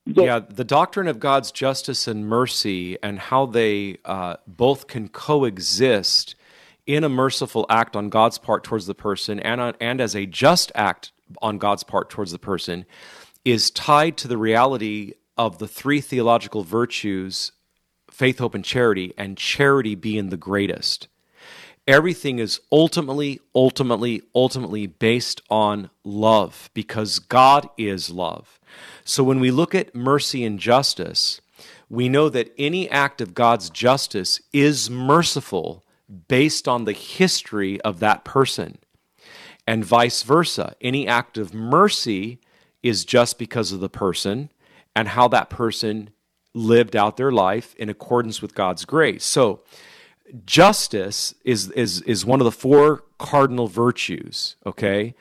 [0.07, 6.35] Yeah, the doctrine of God's justice and mercy and how they uh, both can coexist
[6.87, 10.27] in a merciful act on God's part towards the person and, on, and as a
[10.27, 12.85] just act on God's part towards the person
[13.45, 17.53] is tied to the reality of the three theological virtues
[18.11, 21.09] faith, hope, and charity, and charity being the greatest.
[21.87, 28.61] Everything is ultimately, ultimately, ultimately based on love because God is love.
[29.05, 31.41] So when we look at mercy and justice,
[31.91, 35.85] we know that any act of God's justice is merciful
[36.29, 38.79] based on the history of that person.
[39.67, 40.77] And vice versa.
[40.81, 42.39] Any act of mercy
[42.85, 44.51] is just because of the person
[44.95, 46.11] and how that person
[46.53, 49.25] lived out their life in accordance with God's grace.
[49.25, 49.63] So,
[50.47, 54.57] justice is is is one of the four cardinal virtues.
[54.65, 55.15] Okay,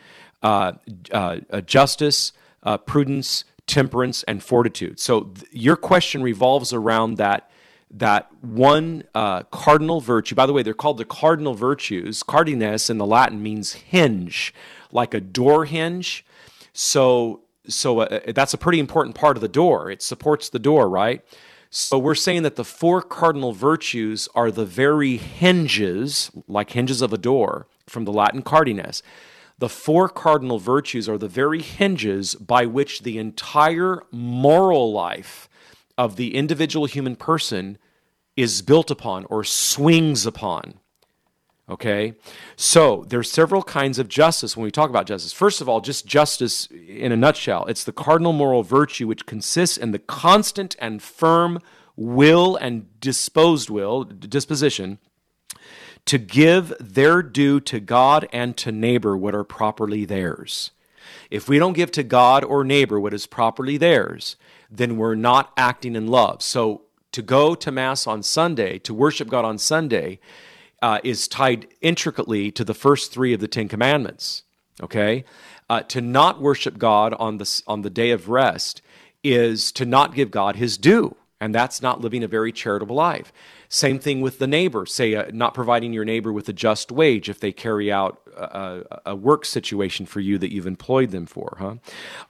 [0.44, 0.74] uh,
[1.12, 5.00] uh, uh justice, uh, prudence, temperance, and fortitude.
[5.00, 7.50] So, th- your question revolves around that
[7.96, 12.24] that one uh, cardinal virtue, by the way, they're called the cardinal virtues.
[12.24, 14.54] Cardines in the Latin means hinge,
[14.92, 16.26] like a door hinge.
[16.74, 19.90] So, so uh, that's a pretty important part of the door.
[19.90, 21.24] It supports the door, right?
[21.70, 27.14] So we're saying that the four cardinal virtues are the very hinges, like hinges of
[27.14, 29.02] a door, from the Latin cardines.
[29.58, 35.50] The four cardinal virtues are the very hinges by which the entire moral life
[35.98, 37.78] of the individual human person
[38.36, 40.76] is built upon or swings upon.
[41.70, 42.14] Okay?
[42.56, 45.32] So there's several kinds of justice when we talk about justice.
[45.32, 47.66] First of all, just justice in a nutshell.
[47.66, 51.60] It's the cardinal moral virtue which consists in the constant and firm
[51.96, 55.00] will and disposed will, disposition,
[56.06, 60.72] to give their due to God and to neighbor what are properly theirs.
[61.32, 64.36] If we don't give to God or neighbor what is properly theirs,
[64.70, 66.42] then we're not acting in love.
[66.42, 70.20] So to go to Mass on Sunday, to worship God on Sunday,
[70.84, 74.44] uh, is tied intricately to the first three of the Ten Commandments.
[74.82, 75.24] Okay,
[75.70, 78.82] uh, to not worship God on the on the day of rest
[79.24, 83.32] is to not give God His due, and that's not living a very charitable life.
[83.70, 84.86] Same thing with the neighbor.
[84.86, 88.84] Say, uh, not providing your neighbor with a just wage if they carry out a,
[89.06, 91.58] a, work situation for you that you've employed them for.
[91.60, 91.76] Huh?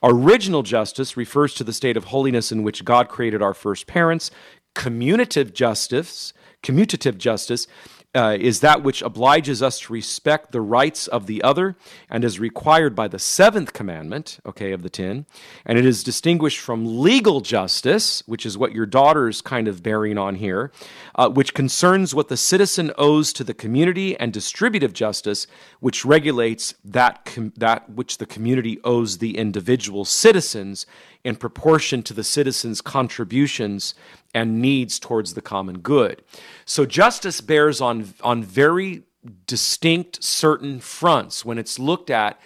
[0.02, 4.30] Original justice refers to the state of holiness in which God created our first parents.
[4.74, 7.66] Commutative justice, commutative justice
[8.14, 11.76] uh, is that which obliges us to respect the rights of the other
[12.08, 15.26] and is required by the seventh commandment, okay, of the ten.
[15.66, 19.82] And it is distinguished from legal justice, which is what your daughter is kind of
[19.82, 20.70] bearing on here,
[21.14, 25.46] uh, which concerns what the citizen owes to the community, and distributive justice,
[25.80, 30.86] which regulates that, com- that which the community owes the individual citizens
[31.24, 33.94] in proportion to the citizens' contributions
[34.34, 36.22] and needs towards the common good.
[36.66, 39.04] So justice bears on, on very
[39.46, 42.38] distinct certain fronts when it's looked at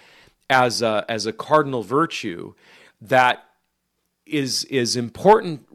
[0.49, 2.53] as a, as a cardinal virtue
[3.01, 3.43] that
[4.25, 5.65] is, is important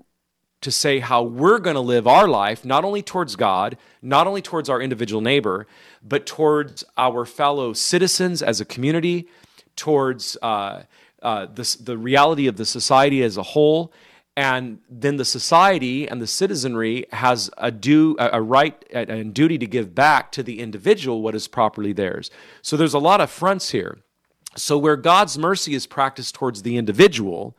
[0.63, 4.41] to say how we're going to live our life, not only towards God, not only
[4.41, 5.67] towards our individual neighbor,
[6.03, 9.29] but towards our fellow citizens as a community,
[9.77, 10.85] towards uh,
[11.25, 13.93] uh, the, the reality of the society as a whole,
[14.37, 19.67] and then the society and the citizenry has a due a right and duty to
[19.67, 22.31] give back to the individual what is properly theirs.
[22.61, 23.99] So there's a lot of fronts here.
[24.57, 27.57] So where god's mercy is practiced towards the individual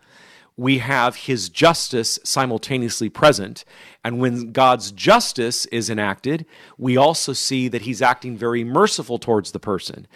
[0.57, 3.65] we have his justice simultaneously present.
[4.05, 6.45] And when god's justice is enacted
[6.77, 10.07] we also see that he's acting very merciful towards the person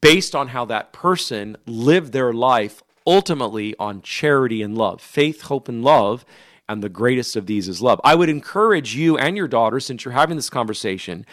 [0.00, 5.68] based on how that person lived their life ultimately on charity and love faith, hope,
[5.68, 6.24] and love.
[6.68, 8.00] And the greatest of these is love.
[8.02, 11.24] I would encourage you and your daughter, since you're having this conversation,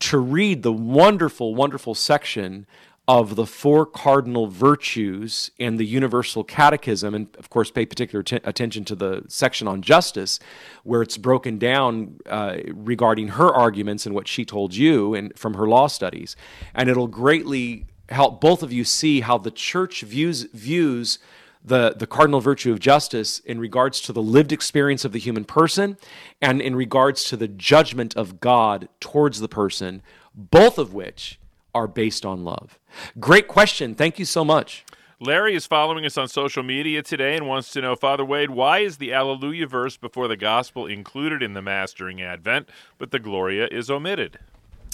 [0.00, 2.66] to read the wonderful, wonderful section
[3.08, 8.38] of the four cardinal virtues in the Universal Catechism, and of course, pay particular t-
[8.44, 10.38] attention to the section on justice,
[10.84, 15.54] where it's broken down uh, regarding her arguments and what she told you and from
[15.54, 16.36] her law studies,
[16.74, 21.18] and it'll greatly help both of you see how the church views views
[21.64, 25.44] the, the cardinal virtue of justice in regards to the lived experience of the human
[25.44, 25.96] person
[26.40, 30.02] and in regards to the judgment of God towards the person,
[30.34, 31.38] both of which
[31.74, 32.78] are based on love.
[33.18, 33.94] Great question.
[33.94, 34.84] Thank you so much.
[35.20, 38.80] Larry is following us on social media today and wants to know, Father Wade, why
[38.80, 43.20] is the Alleluia verse before the Gospel included in the Mass during Advent, but the
[43.20, 44.40] Gloria is omitted?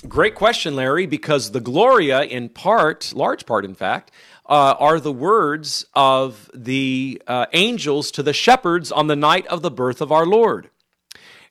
[0.06, 4.12] Great question, Larry, because the Gloria, in part, large part, in fact,
[4.46, 9.62] uh, are the words of the uh, angels to the shepherds on the night of
[9.62, 10.70] the birth of our Lord.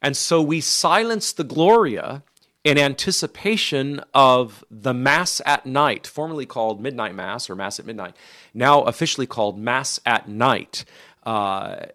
[0.02, 2.24] And so we silence the Gloria
[2.64, 8.16] in anticipation of the Mass at night, formerly called Midnight Mass or Mass at Midnight,
[8.54, 10.86] now officially called Mass at Night.
[11.24, 11.88] Uh,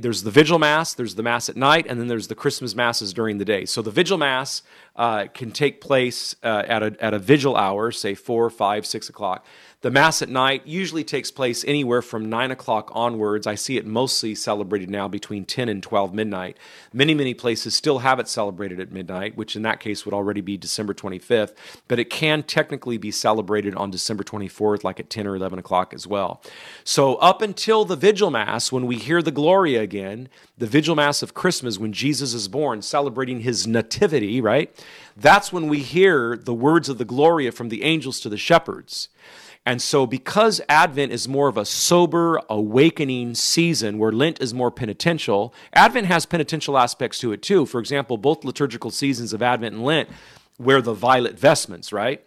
[0.00, 3.12] there's the vigil mass, there's the mass at night, and then there's the Christmas masses
[3.12, 3.64] during the day.
[3.64, 4.62] So the vigil mass
[4.96, 9.08] uh, can take place uh, at, a, at a vigil hour, say four, five, six
[9.08, 9.44] o'clock.
[9.82, 13.46] The Mass at night usually takes place anywhere from 9 o'clock onwards.
[13.46, 16.58] I see it mostly celebrated now between 10 and 12 midnight.
[16.92, 20.42] Many, many places still have it celebrated at midnight, which in that case would already
[20.42, 21.54] be December 25th,
[21.88, 25.94] but it can technically be celebrated on December 24th, like at 10 or 11 o'clock
[25.94, 26.42] as well.
[26.84, 31.22] So, up until the Vigil Mass, when we hear the Gloria again, the Vigil Mass
[31.22, 34.76] of Christmas, when Jesus is born, celebrating his nativity, right?
[35.16, 39.08] That's when we hear the words of the Gloria from the angels to the shepherds.
[39.66, 44.70] And so, because Advent is more of a sober, awakening season where Lent is more
[44.70, 47.66] penitential, Advent has penitential aspects to it too.
[47.66, 50.08] For example, both liturgical seasons of Advent and Lent
[50.58, 52.24] wear the violet vestments, right?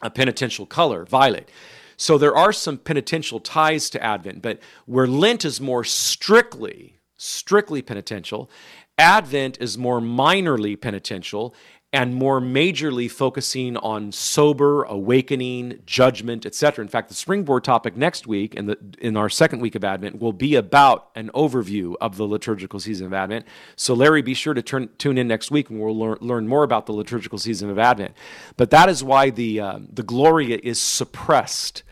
[0.00, 1.50] A penitential color, violet.
[1.98, 7.82] So, there are some penitential ties to Advent, but where Lent is more strictly, strictly
[7.82, 8.50] penitential,
[8.96, 11.54] Advent is more minorly penitential,
[11.92, 18.26] and more majorly focusing on sober awakening judgment etc in fact the springboard topic next
[18.26, 22.16] week in, the, in our second week of advent will be about an overview of
[22.16, 23.46] the liturgical season of advent.
[23.76, 26.62] So larry be sure to turn, tune in next week and we'll learn, learn more
[26.62, 28.14] about the liturgical season of advent.
[28.56, 31.82] But that is why the, uh, the gloria is suppressed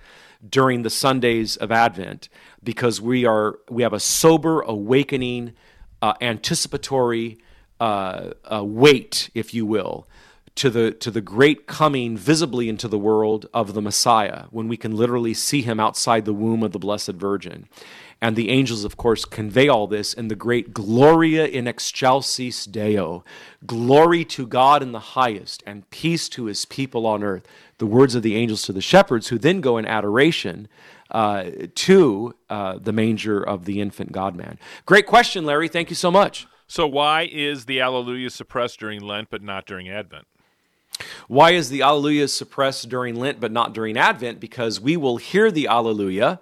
[0.49, 2.29] during the sundays of advent
[2.63, 5.53] because we are we have a sober awakening
[6.01, 7.39] uh, anticipatory
[7.81, 10.07] uh, uh, weight, if you will,
[10.57, 14.76] to the to the great coming visibly into the world of the Messiah, when we
[14.76, 17.68] can literally see him outside the womb of the Blessed Virgin.
[18.20, 23.24] And the angels, of course, convey all this in the great Gloria in excelsis Deo.
[23.64, 27.47] Glory to God in the highest, and peace to his people on earth.
[27.79, 30.66] The words of the angels to the shepherds, who then go in adoration
[31.12, 31.45] uh,
[31.76, 34.59] to uh, the manger of the infant God man.
[34.85, 35.68] Great question, Larry.
[35.68, 36.49] Thank you so much.
[36.71, 40.27] So, why is the Alleluia suppressed during Lent but not during Advent?
[41.27, 44.39] Why is the Alleluia suppressed during Lent but not during Advent?
[44.39, 46.41] Because we will hear the Alleluia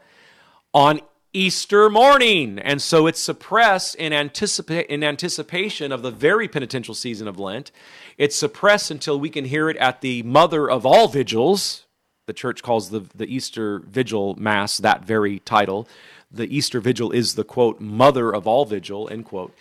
[0.74, 1.01] on
[1.33, 2.59] Easter morning.
[2.59, 7.70] And so it's suppressed in, anticipa- in anticipation of the very penitential season of Lent.
[8.18, 11.85] It's suppressed until we can hear it at the mother of all vigils.
[12.27, 15.87] The church calls the, the Easter Vigil Mass that very title.
[16.33, 19.55] The Easter Vigil is the quote, mother of all vigil, end quote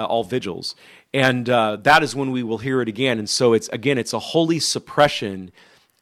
[0.00, 0.74] uh, all vigils.
[1.12, 3.18] And uh, that is when we will hear it again.
[3.18, 5.52] And so it's again, it's a holy suppression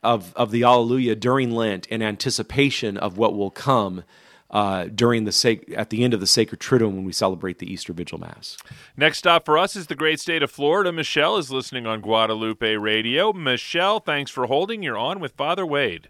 [0.03, 4.05] of, of the Alleluia during Lent in anticipation of what will come
[4.51, 7.71] uh, during the sac- at the end of the sacred triduum when we celebrate the
[7.71, 8.57] Easter Vigil Mass.
[8.97, 10.93] Next stop for us is the great state of Florida.
[10.93, 13.33] Michelle is listening on Guadalupe Radio.
[13.33, 14.83] Michelle, thanks for holding.
[14.83, 16.09] You're on with Father Wade.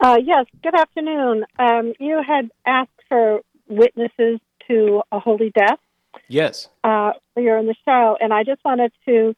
[0.00, 1.44] Uh, yes, good afternoon.
[1.58, 5.78] Um, you had asked for witnesses to a holy death.
[6.28, 6.68] Yes.
[6.84, 9.34] Uh, earlier in the show, and I just wanted to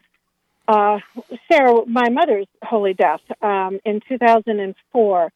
[0.68, 0.98] uh,
[1.50, 5.32] share my mother's holy death um, in 2004,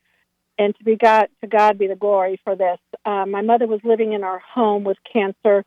[0.58, 2.78] and to be God to God be the glory for this.
[3.04, 5.64] Uh, my mother was living in our home with cancer.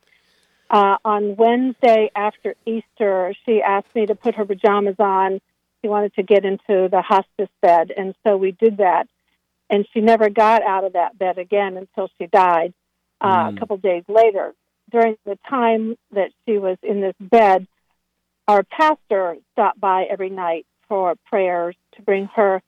[0.70, 5.40] Uh, on Wednesday after Easter, she asked me to put her pajamas on.
[5.82, 9.08] She wanted to get into the hospice bed, and so we did that.
[9.68, 12.74] And she never got out of that bed again until she died
[13.20, 13.56] uh, mm.
[13.56, 14.54] a couple days later
[14.90, 17.66] during the time that she was in this bed,
[18.48, 22.62] our pastor stopped by every night for prayers to bring her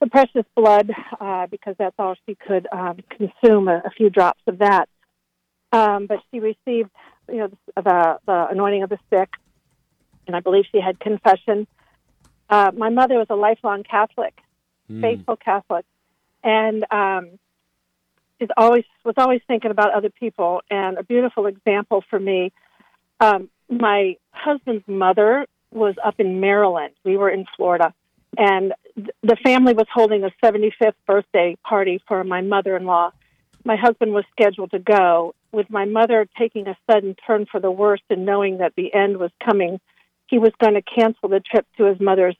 [0.00, 4.42] the precious blood uh, because that's all she could um, consume a, a, few drops
[4.46, 4.88] of that.
[5.72, 6.90] Um, but she received,
[7.28, 9.30] you know, the, the, anointing of the sick,
[10.26, 11.66] and I believe she had confession.
[12.48, 14.34] Uh, my mother was a lifelong Catholic,
[14.90, 15.00] mm.
[15.00, 15.84] faithful Catholic,
[16.42, 17.38] and um,
[18.40, 20.62] is always was always thinking about other people.
[20.70, 22.52] And a beautiful example for me,
[23.20, 26.94] um, my husband's mother was up in Maryland.
[27.04, 27.92] We were in Florida,
[28.36, 33.10] and th- the family was holding a 75th birthday party for my mother-in-law.
[33.64, 35.34] My husband was scheduled to go.
[35.52, 39.18] With my mother taking a sudden turn for the worse and knowing that the end
[39.18, 39.80] was coming,
[40.26, 42.36] he was going to cancel the trip to his mother's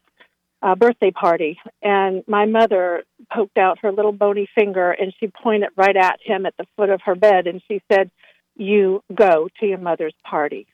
[0.65, 5.69] uh, birthday party, and my mother poked out her little bony finger and she pointed
[5.77, 8.11] right at him at the foot of her bed, and she said,
[8.57, 10.67] "You go to your mother's party."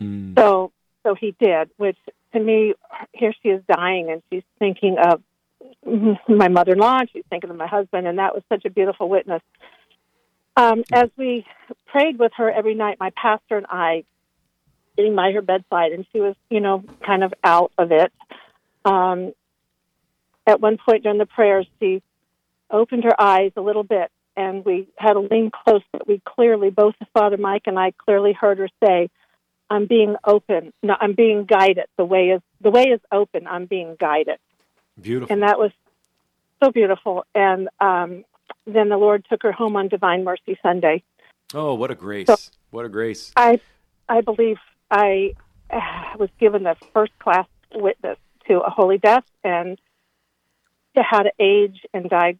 [0.00, 0.38] Mm.
[0.38, 0.70] So,
[1.02, 1.70] so he did.
[1.76, 1.98] Which
[2.32, 2.74] to me,
[3.12, 5.20] here she is dying, and she's thinking of
[6.28, 9.42] my mother-in-law, and she's thinking of my husband, and that was such a beautiful witness.
[10.56, 11.44] Um, as we
[11.86, 14.04] prayed with her every night, my pastor and I,
[14.94, 18.12] sitting by her bedside, and she was, you know, kind of out of it
[18.84, 19.32] um,
[20.46, 22.02] at one point during the prayers, she
[22.70, 25.82] opened her eyes a little bit, and we had a lean close.
[25.92, 29.08] But we clearly, both Father Mike and I, clearly heard her say,
[29.70, 30.72] "I'm being open.
[30.82, 31.86] No, I'm being guided.
[31.96, 33.46] The way is the way is open.
[33.46, 34.38] I'm being guided."
[35.00, 35.32] Beautiful.
[35.32, 35.70] And that was
[36.62, 37.24] so beautiful.
[37.34, 38.24] And um,
[38.66, 41.02] then the Lord took her home on Divine Mercy Sunday.
[41.54, 42.26] Oh, what a grace!
[42.26, 42.36] So
[42.70, 43.32] what a grace!
[43.36, 43.60] I,
[44.08, 44.58] I believe
[44.90, 45.34] I
[45.70, 48.18] uh, was given the first class witness
[48.52, 49.78] to a holy death and
[50.96, 52.36] to how to age and die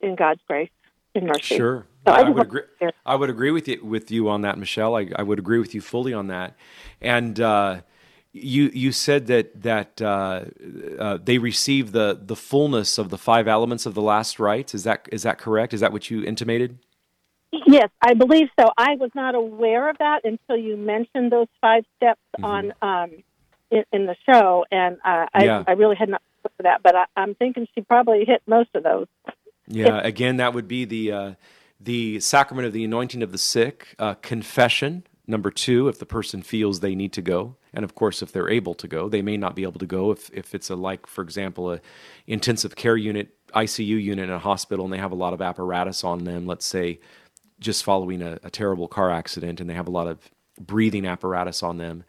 [0.00, 0.70] in God's grace
[1.14, 1.56] and mercy.
[1.56, 1.86] Sure.
[2.06, 2.62] So I, I, would agree.
[3.04, 4.96] I would agree with you with you on that, Michelle.
[4.96, 6.56] I, I would agree with you fully on that.
[7.00, 7.82] And uh,
[8.32, 10.44] you you said that that uh,
[10.98, 14.74] uh, they receive the the fullness of the five elements of the last rites.
[14.74, 15.74] Is that is that correct?
[15.74, 16.78] Is that what you intimated?
[17.66, 18.70] Yes, I believe so.
[18.78, 22.44] I was not aware of that until you mentioned those five steps mm-hmm.
[22.44, 23.10] on um,
[23.70, 25.64] in, in, the show, and uh, I, yeah.
[25.66, 26.82] I really had not looked at that.
[26.82, 29.06] But I, am thinking she probably hit most of those.
[29.66, 31.34] Yeah, again, that would be the uh,
[31.80, 35.04] the sacrament of the anointing of the sick, uh, confession.
[35.26, 38.50] Number two, if the person feels they need to go, and of course, if they're
[38.50, 41.06] able to go, they may not be able to go if if it's a like,
[41.06, 41.80] for example, a
[42.26, 46.02] intensive care unit, ICU unit in a hospital, and they have a lot of apparatus
[46.02, 46.46] on them.
[46.46, 46.98] Let's say
[47.60, 50.18] just following a, a, terrible car accident and they have a lot of
[50.58, 52.04] breathing apparatus on them,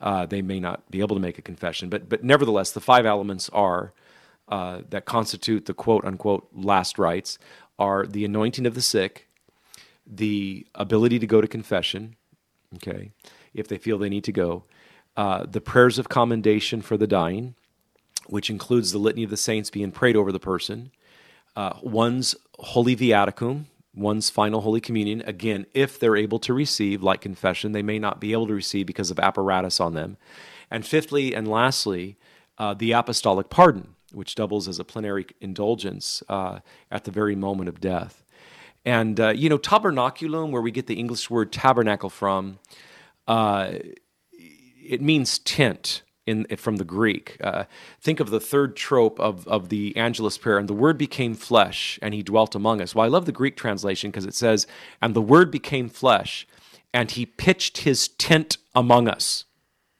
[0.00, 1.88] uh, they may not be able to make a confession.
[1.88, 3.92] But, but nevertheless, the five elements are
[4.48, 7.38] uh, that constitute the quote unquote last rites
[7.78, 9.28] are the anointing of the sick,
[10.06, 12.16] the ability to go to confession,
[12.74, 13.12] okay,
[13.54, 14.64] if they feel they need to go,
[15.16, 17.54] uh, the prayers of commendation for the dying,
[18.26, 20.90] which includes the litany of the saints being prayed over the person,
[21.56, 25.22] uh, one's holy viaticum, one's final Holy Communion.
[25.22, 28.86] Again, if they're able to receive, like confession, they may not be able to receive
[28.86, 30.16] because of apparatus on them.
[30.70, 32.16] And fifthly and lastly,
[32.58, 36.60] uh, the apostolic pardon, which doubles as a plenary indulgence uh,
[36.90, 38.24] at the very moment of death.
[38.84, 42.58] And, uh, you know, tabernaculum, where we get the English word tabernacle from,
[43.28, 43.72] uh,
[44.32, 47.36] it means tent in, from the Greek.
[47.42, 47.64] Uh,
[48.00, 51.98] think of the third trope of, of the Angelus prayer, and the Word became flesh,
[52.02, 52.94] and He dwelt among us.
[52.94, 54.66] Well, I love the Greek translation because it says,
[55.00, 56.46] and the Word became flesh,
[56.92, 59.44] and He pitched His tent among us.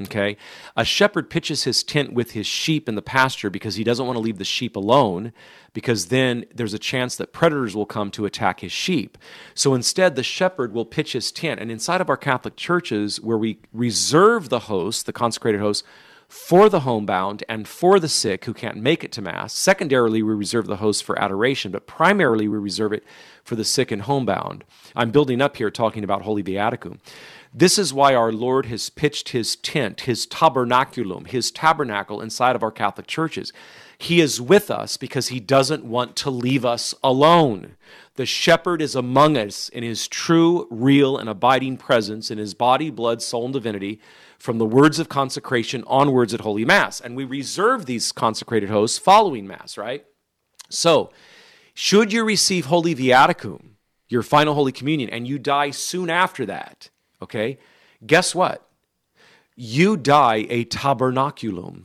[0.03, 0.37] Okay?
[0.77, 4.16] A shepherd pitches his tent with his sheep in the pasture because he doesn't want
[4.16, 5.33] to leave the sheep alone,
[5.73, 9.18] because then there's a chance that predators will come to attack his sheep.
[9.55, 11.61] So instead, the shepherd will pitch his tent.
[11.61, 15.85] And inside of our Catholic churches, where we reserve the host, the consecrated host,
[16.31, 19.53] for the homebound and for the sick who can't make it to Mass.
[19.53, 23.03] Secondarily, we reserve the host for adoration, but primarily we reserve it
[23.43, 24.62] for the sick and homebound.
[24.95, 27.01] I'm building up here talking about Holy Viaticum.
[27.53, 32.62] This is why our Lord has pitched his tent, his tabernaculum, his tabernacle inside of
[32.62, 33.53] our Catholic churches.
[33.99, 37.74] He is with us because he doesn't want to leave us alone.
[38.14, 42.89] The shepherd is among us in his true, real, and abiding presence in his body,
[42.89, 44.01] blood, soul, and divinity
[44.41, 46.99] from the words of consecration onwards at Holy Mass.
[46.99, 50.07] And we reserve these consecrated hosts following Mass, right?
[50.70, 51.11] So,
[51.74, 53.74] should you receive Holy Viaticum,
[54.09, 56.88] your final Holy Communion, and you die soon after that,
[57.20, 57.59] okay,
[58.07, 58.66] guess what?
[59.57, 61.82] You die a tabernaculum.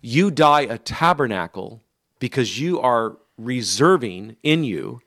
[0.00, 1.80] You die a tabernacle
[2.18, 5.00] because you are reserving in you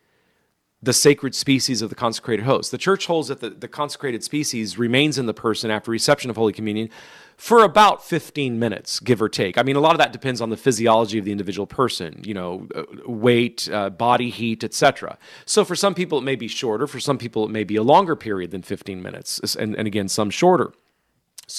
[0.84, 2.70] the sacred species of the consecrated host.
[2.70, 6.36] The church holds that the, the consecrated species remains in the person after reception of
[6.36, 6.90] Holy Communion
[7.38, 9.58] for about 15 minutes, give or take.
[9.58, 12.34] I mean, a lot of that depends on the physiology of the individual person, you
[12.34, 15.18] know, uh, weight, uh, body heat, etc.
[15.46, 16.86] So for some people, it may be shorter.
[16.86, 20.10] For some people, it may be a longer period than 15 minutes, and, and again,
[20.10, 20.74] some shorter.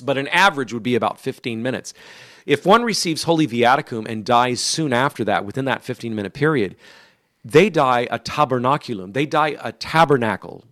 [0.03, 1.95] But an average would be about 15 minutes.
[2.47, 6.77] If one receives Holy Viaticum and dies soon after that, within that 15 minute period,
[7.45, 9.13] they die a tabernaculum.
[9.13, 10.65] They die a tabernacle,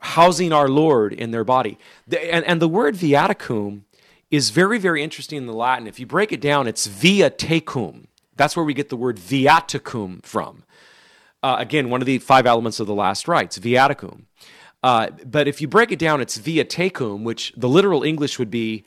[0.00, 1.78] housing our Lord in their body.
[2.06, 3.82] And, and the word viaticum
[4.30, 5.86] is very, very interesting in the Latin.
[5.86, 8.06] If you break it down, it's via tecum.
[8.36, 10.64] That's where we get the word viaticum from.
[11.42, 14.24] Uh, again, one of the five elements of the last rites, viaticum.
[14.82, 18.50] Uh, but if you break it down, it's via tecum, which the literal English would
[18.50, 18.84] be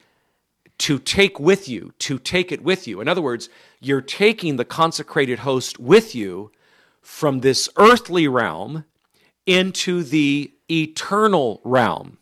[0.80, 3.02] to take with you, to take it with you.
[3.02, 3.50] In other words,
[3.80, 6.52] you're taking the consecrated host with you
[7.08, 8.84] from this earthly realm
[9.46, 12.18] into the eternal realm.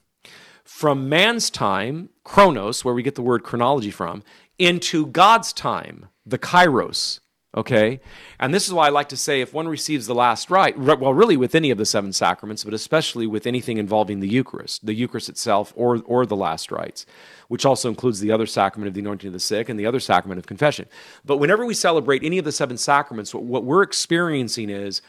[0.64, 4.22] From man's time, chronos, where we get the word chronology from,
[4.60, 7.20] into God's time, the kairos.
[7.56, 8.02] Okay?
[8.38, 11.14] And this is why I like to say if one receives the last rite, well,
[11.14, 14.94] really with any of the seven sacraments, but especially with anything involving the Eucharist, the
[14.94, 17.06] Eucharist itself or, or the last rites,
[17.48, 20.02] which also includes the other sacrament of the anointing of the sick and the other
[20.02, 20.86] sacrament of confession.
[21.24, 25.02] But whenever we celebrate any of the seven sacraments, what, what we're experiencing is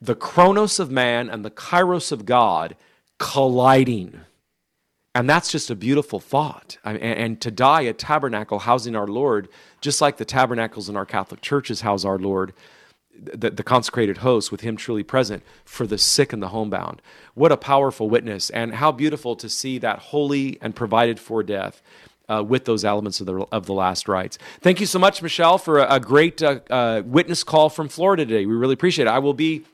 [0.00, 2.74] the chronos of man and the kairos of God
[3.18, 4.22] colliding.
[5.14, 6.78] And that's just a beautiful thought.
[6.84, 9.48] and, and, to die a tabernacle housing our Lord,
[9.80, 12.54] just like the tabernacles in our Catholic churches house our Lord,
[13.14, 17.02] the, the, consecrated host with him truly present for the sick and the homebound.
[17.34, 21.82] What a powerful witness, and how beautiful to see that holy and provided for death.
[22.28, 24.38] Uh, with those elements of the, of the last rites.
[24.60, 28.24] Thank you so much, Michelle, for a, a great uh, uh, witness call from Florida
[28.24, 28.46] today.
[28.46, 29.10] We really appreciate it.
[29.10, 29.64] I will be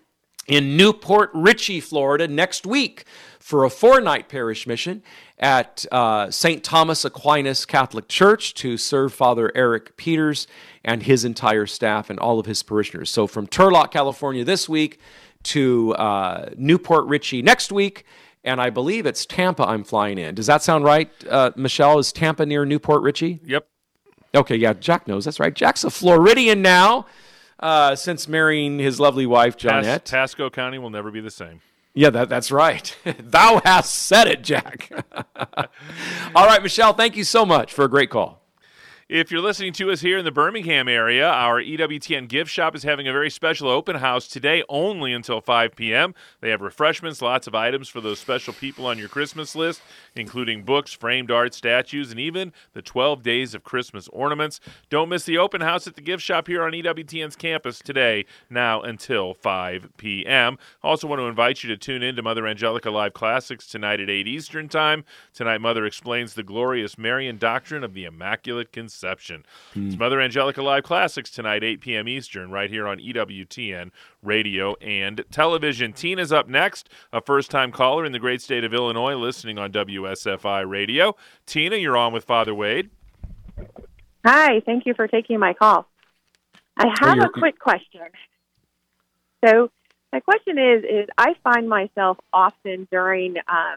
[0.49, 3.05] in New Port Richey, Florida, next week
[3.39, 5.03] for a four night parish mission
[5.39, 6.65] at uh, St.
[6.65, 10.47] Thomas Aquinas Catholic Church to serve Father Eric Peters
[10.85, 13.11] and his entire staff and all of his parishioners.
[13.11, 14.99] So from Turlock, California this week
[15.45, 18.05] to uh, New Port Richey next week.
[18.45, 20.35] And I believe it's Tampa I'm flying in.
[20.35, 21.99] Does that sound right, uh, Michelle?
[21.99, 23.41] Is Tampa near New Port Richey?
[23.45, 23.67] Yep.
[24.35, 25.25] Okay, yeah, Jack knows.
[25.25, 25.53] That's right.
[25.55, 27.07] Jack's a Floridian now
[27.61, 30.11] uh, since marrying his lovely wife, Pas- Johnette.
[30.11, 31.61] Pasco County will never be the same.
[31.99, 32.97] Yeah, that, that's right.
[33.19, 34.89] Thou hast said it, Jack.
[36.33, 38.41] All right, Michelle, thank you so much for a great call.
[39.09, 42.83] If you're listening to us here in the Birmingham area, our EWTN gift shop is
[42.83, 46.15] having a very special open house today only until 5 p.m.
[46.43, 49.81] They have refreshments, lots of items for those special people on your Christmas list,
[50.15, 54.61] including books, framed art, statues, and even the 12 days of Christmas ornaments.
[54.91, 58.83] Don't miss the open house at the gift shop here on EWTN's campus today, now
[58.83, 60.59] until 5 p.m.
[60.85, 64.01] I also want to invite you to tune in to Mother Angelica Live Classics tonight
[64.01, 65.07] at 8 Eastern Time.
[65.33, 68.98] Tonight, Mother explains the glorious Marian doctrine of the Immaculate Conception.
[69.03, 72.09] It's Mother Angelica Live Classics tonight, 8 p.m.
[72.09, 73.91] Eastern, right here on EWTN
[74.23, 75.93] Radio and Television.
[75.93, 79.71] Tina's up next, a first time caller in the great state of Illinois, listening on
[79.73, 81.15] WSFI Radio.
[81.47, 82.91] Tina, you're on with Father Wade.
[84.25, 85.89] Hi, thank you for taking my call.
[86.77, 88.03] I have you're- a quick question.
[89.45, 89.71] So,
[90.13, 93.77] my question is: is I find myself often during um,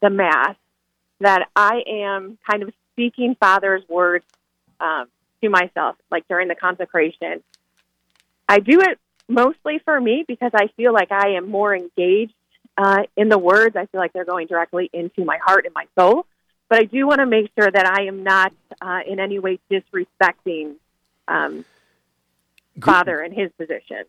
[0.00, 0.56] the mass
[1.20, 4.24] that I am kind of speaking Father's words
[4.80, 5.06] um,
[5.42, 7.42] to myself, like during the consecration.
[8.48, 12.34] I do it mostly for me because I feel like I am more engaged
[12.76, 13.76] uh, in the words.
[13.76, 16.26] I feel like they're going directly into my heart and my soul.
[16.68, 19.58] But I do want to make sure that I am not uh, in any way
[19.70, 20.74] disrespecting
[21.28, 21.64] um,
[22.82, 24.04] Father and his position.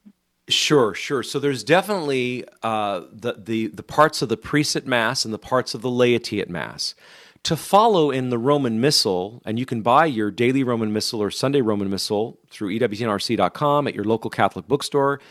[0.47, 1.23] Sure, sure.
[1.23, 5.39] So there's definitely uh, the, the the parts of the priest at mass and the
[5.39, 6.93] parts of the laity at mass.
[7.45, 11.29] To follow in the Roman Missal, and you can buy your daily Roman Missal or
[11.29, 15.21] Sunday Roman Missal through EWTNRC.com at your local Catholic bookstore,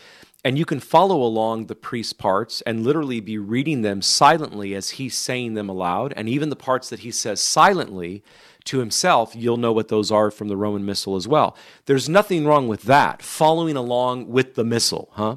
[0.41, 4.91] and you can follow along the priest's parts and literally be reading them silently as
[4.91, 8.23] he's saying them aloud, and even the parts that he says silently
[8.63, 11.57] to himself, you'll know what those are from the Roman Missal as well.
[11.85, 15.35] There's nothing wrong with that, following along with the Missal, huh?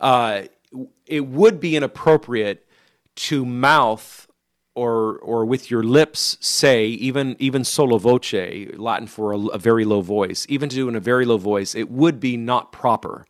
[0.00, 0.44] Uh,
[1.06, 2.66] it would be inappropriate
[3.14, 4.27] to mouth
[4.78, 8.32] or or with your lips say even even sotto voce
[8.76, 11.74] latin for a, a very low voice even to do in a very low voice
[11.74, 13.26] it would be not proper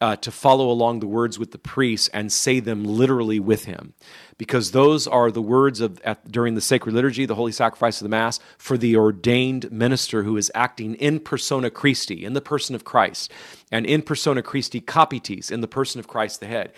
[0.00, 3.94] uh, to follow along the words with the priest and say them literally with him.
[4.38, 8.04] Because those are the words of at, during the sacred liturgy the holy sacrifice of
[8.04, 12.74] the mass for the ordained minister who is acting in persona christi in the person
[12.74, 13.32] of christ
[13.72, 16.70] and in persona christi capitis in the person of christ the head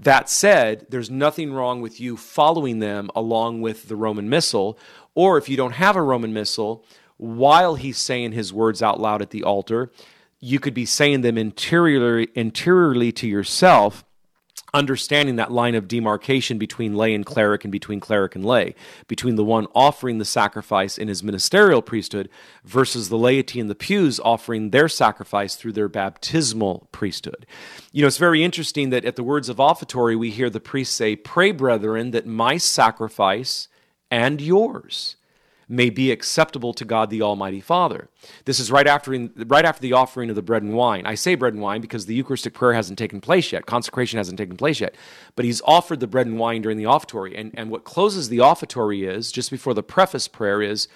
[0.00, 4.78] that said, there's nothing wrong with you following them along with the Roman Missal,
[5.14, 6.84] or if you don't have a Roman Missal,
[7.16, 9.92] while he's saying his words out loud at the altar,
[10.40, 14.04] you could be saying them interiorly, interiorly to yourself,
[14.74, 18.74] understanding that line of demarcation between lay and cleric and between cleric and lay,
[19.06, 22.28] between the one offering the sacrifice in his ministerial priesthood
[22.64, 27.46] versus the laity in the pews offering their sacrifice through their baptismal priesthood.
[27.92, 30.94] You know, it's very interesting that at the words of offertory, we hear the priest
[30.96, 33.68] say, Pray, brethren, that my sacrifice
[34.10, 35.16] and yours
[35.68, 38.08] may be acceptable to God the Almighty Father.
[38.44, 39.12] This is right after
[39.46, 41.06] right after the offering of the bread and wine.
[41.06, 43.66] I say bread and wine because the Eucharistic prayer hasn't taken place yet.
[43.66, 44.94] Consecration hasn't taken place yet.
[45.36, 47.34] But he's offered the bread and wine during the offertory.
[47.36, 50.88] And, and what closes the offertory is, just before the preface prayer, is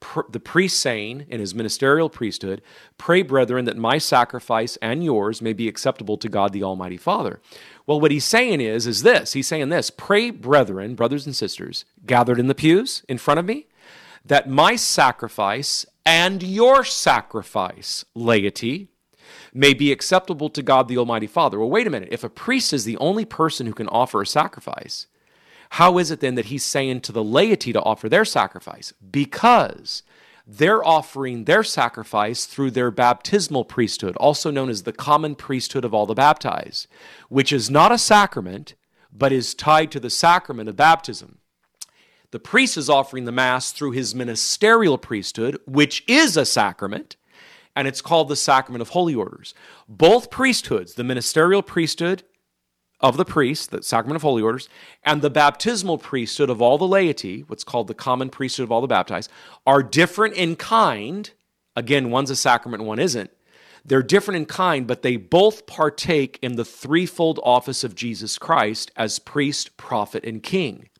[0.00, 2.62] pr- the priest saying in his ministerial priesthood,
[2.98, 7.40] Pray, brethren, that my sacrifice and yours may be acceptable to God the Almighty Father.
[7.86, 9.32] Well, what he's saying is, is this.
[9.32, 13.46] He's saying this Pray, brethren, brothers and sisters, gathered in the pews in front of
[13.46, 13.66] me,
[14.26, 18.88] that my sacrifice and your sacrifice, laity,
[19.52, 21.58] may be acceptable to God the Almighty Father.
[21.58, 22.10] Well, wait a minute.
[22.12, 25.06] If a priest is the only person who can offer a sacrifice,
[25.70, 28.92] how is it then that he's saying to the laity to offer their sacrifice?
[29.10, 30.02] Because
[30.46, 35.92] they're offering their sacrifice through their baptismal priesthood, also known as the common priesthood of
[35.92, 36.86] all the baptized,
[37.28, 38.74] which is not a sacrament,
[39.12, 41.38] but is tied to the sacrament of baptism.
[42.36, 47.16] The priest is offering the Mass through his ministerial priesthood, which is a sacrament,
[47.74, 49.54] and it's called the sacrament of holy orders.
[49.88, 52.24] Both priesthoods, the ministerial priesthood
[53.00, 54.68] of the priest, the sacrament of holy orders,
[55.02, 58.82] and the baptismal priesthood of all the laity, what's called the common priesthood of all
[58.82, 59.30] the baptized,
[59.66, 61.30] are different in kind.
[61.74, 63.30] Again, one's a sacrament, one isn't.
[63.82, 68.90] They're different in kind, but they both partake in the threefold office of Jesus Christ
[68.94, 70.90] as priest, prophet, and king.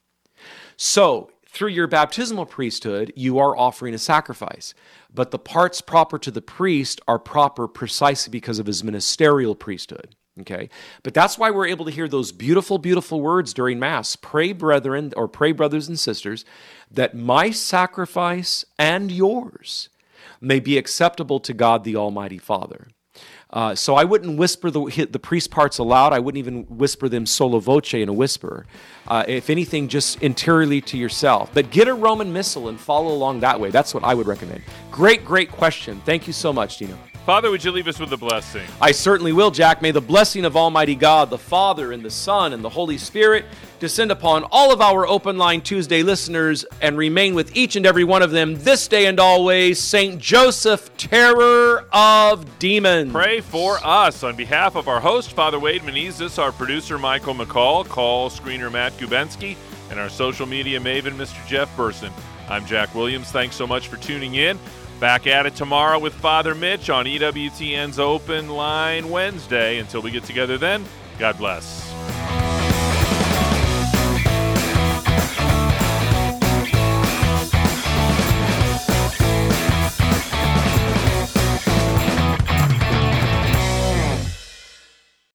[0.77, 4.75] So, through your baptismal priesthood, you are offering a sacrifice.
[5.13, 10.15] But the parts proper to the priest are proper precisely because of his ministerial priesthood.
[10.41, 10.69] Okay.
[11.03, 14.17] But that's why we're able to hear those beautiful, beautiful words during Mass.
[14.17, 16.45] Pray, brethren, or pray, brothers and sisters,
[16.91, 19.89] that my sacrifice and yours
[20.41, 22.89] may be acceptable to God the Almighty Father.
[23.51, 26.13] Uh, so I wouldn't whisper the, the priest parts aloud.
[26.13, 28.67] I wouldn't even whisper them sotto voce in a whisper.
[29.07, 31.51] Uh, if anything, just interiorly to yourself.
[31.55, 33.71] But get a Roman Missal and follow along that way.
[33.71, 34.63] That's what I would recommend.
[34.91, 36.01] Great, great question.
[36.05, 36.99] Thank you so much, Dino.
[37.27, 38.65] Father, would you leave us with a blessing?
[38.81, 39.83] I certainly will, Jack.
[39.83, 43.47] May the blessing of Almighty God, the Father, and the Son, and the Holy Spirit
[43.81, 48.05] descend upon all of our Open Line Tuesday listeners and remain with each and every
[48.05, 49.81] one of them this day and always.
[49.81, 50.21] St.
[50.21, 53.11] Joseph, terror of demons.
[53.11, 54.23] Pray for us.
[54.23, 58.97] On behalf of our host, Father Wade Menezes, our producer, Michael McCall, call screener Matt
[58.99, 59.57] Gubensky,
[59.91, 61.45] and our social media maven, Mr.
[61.49, 62.13] Jeff Burson.
[62.49, 63.33] I'm Jack Williams.
[63.33, 64.61] Thanks so much for tuning in.
[65.01, 69.79] Back at it tomorrow with Father Mitch on EWTN's Open Line Wednesday.
[69.79, 70.87] Until we get together then,
[71.19, 71.93] God bless.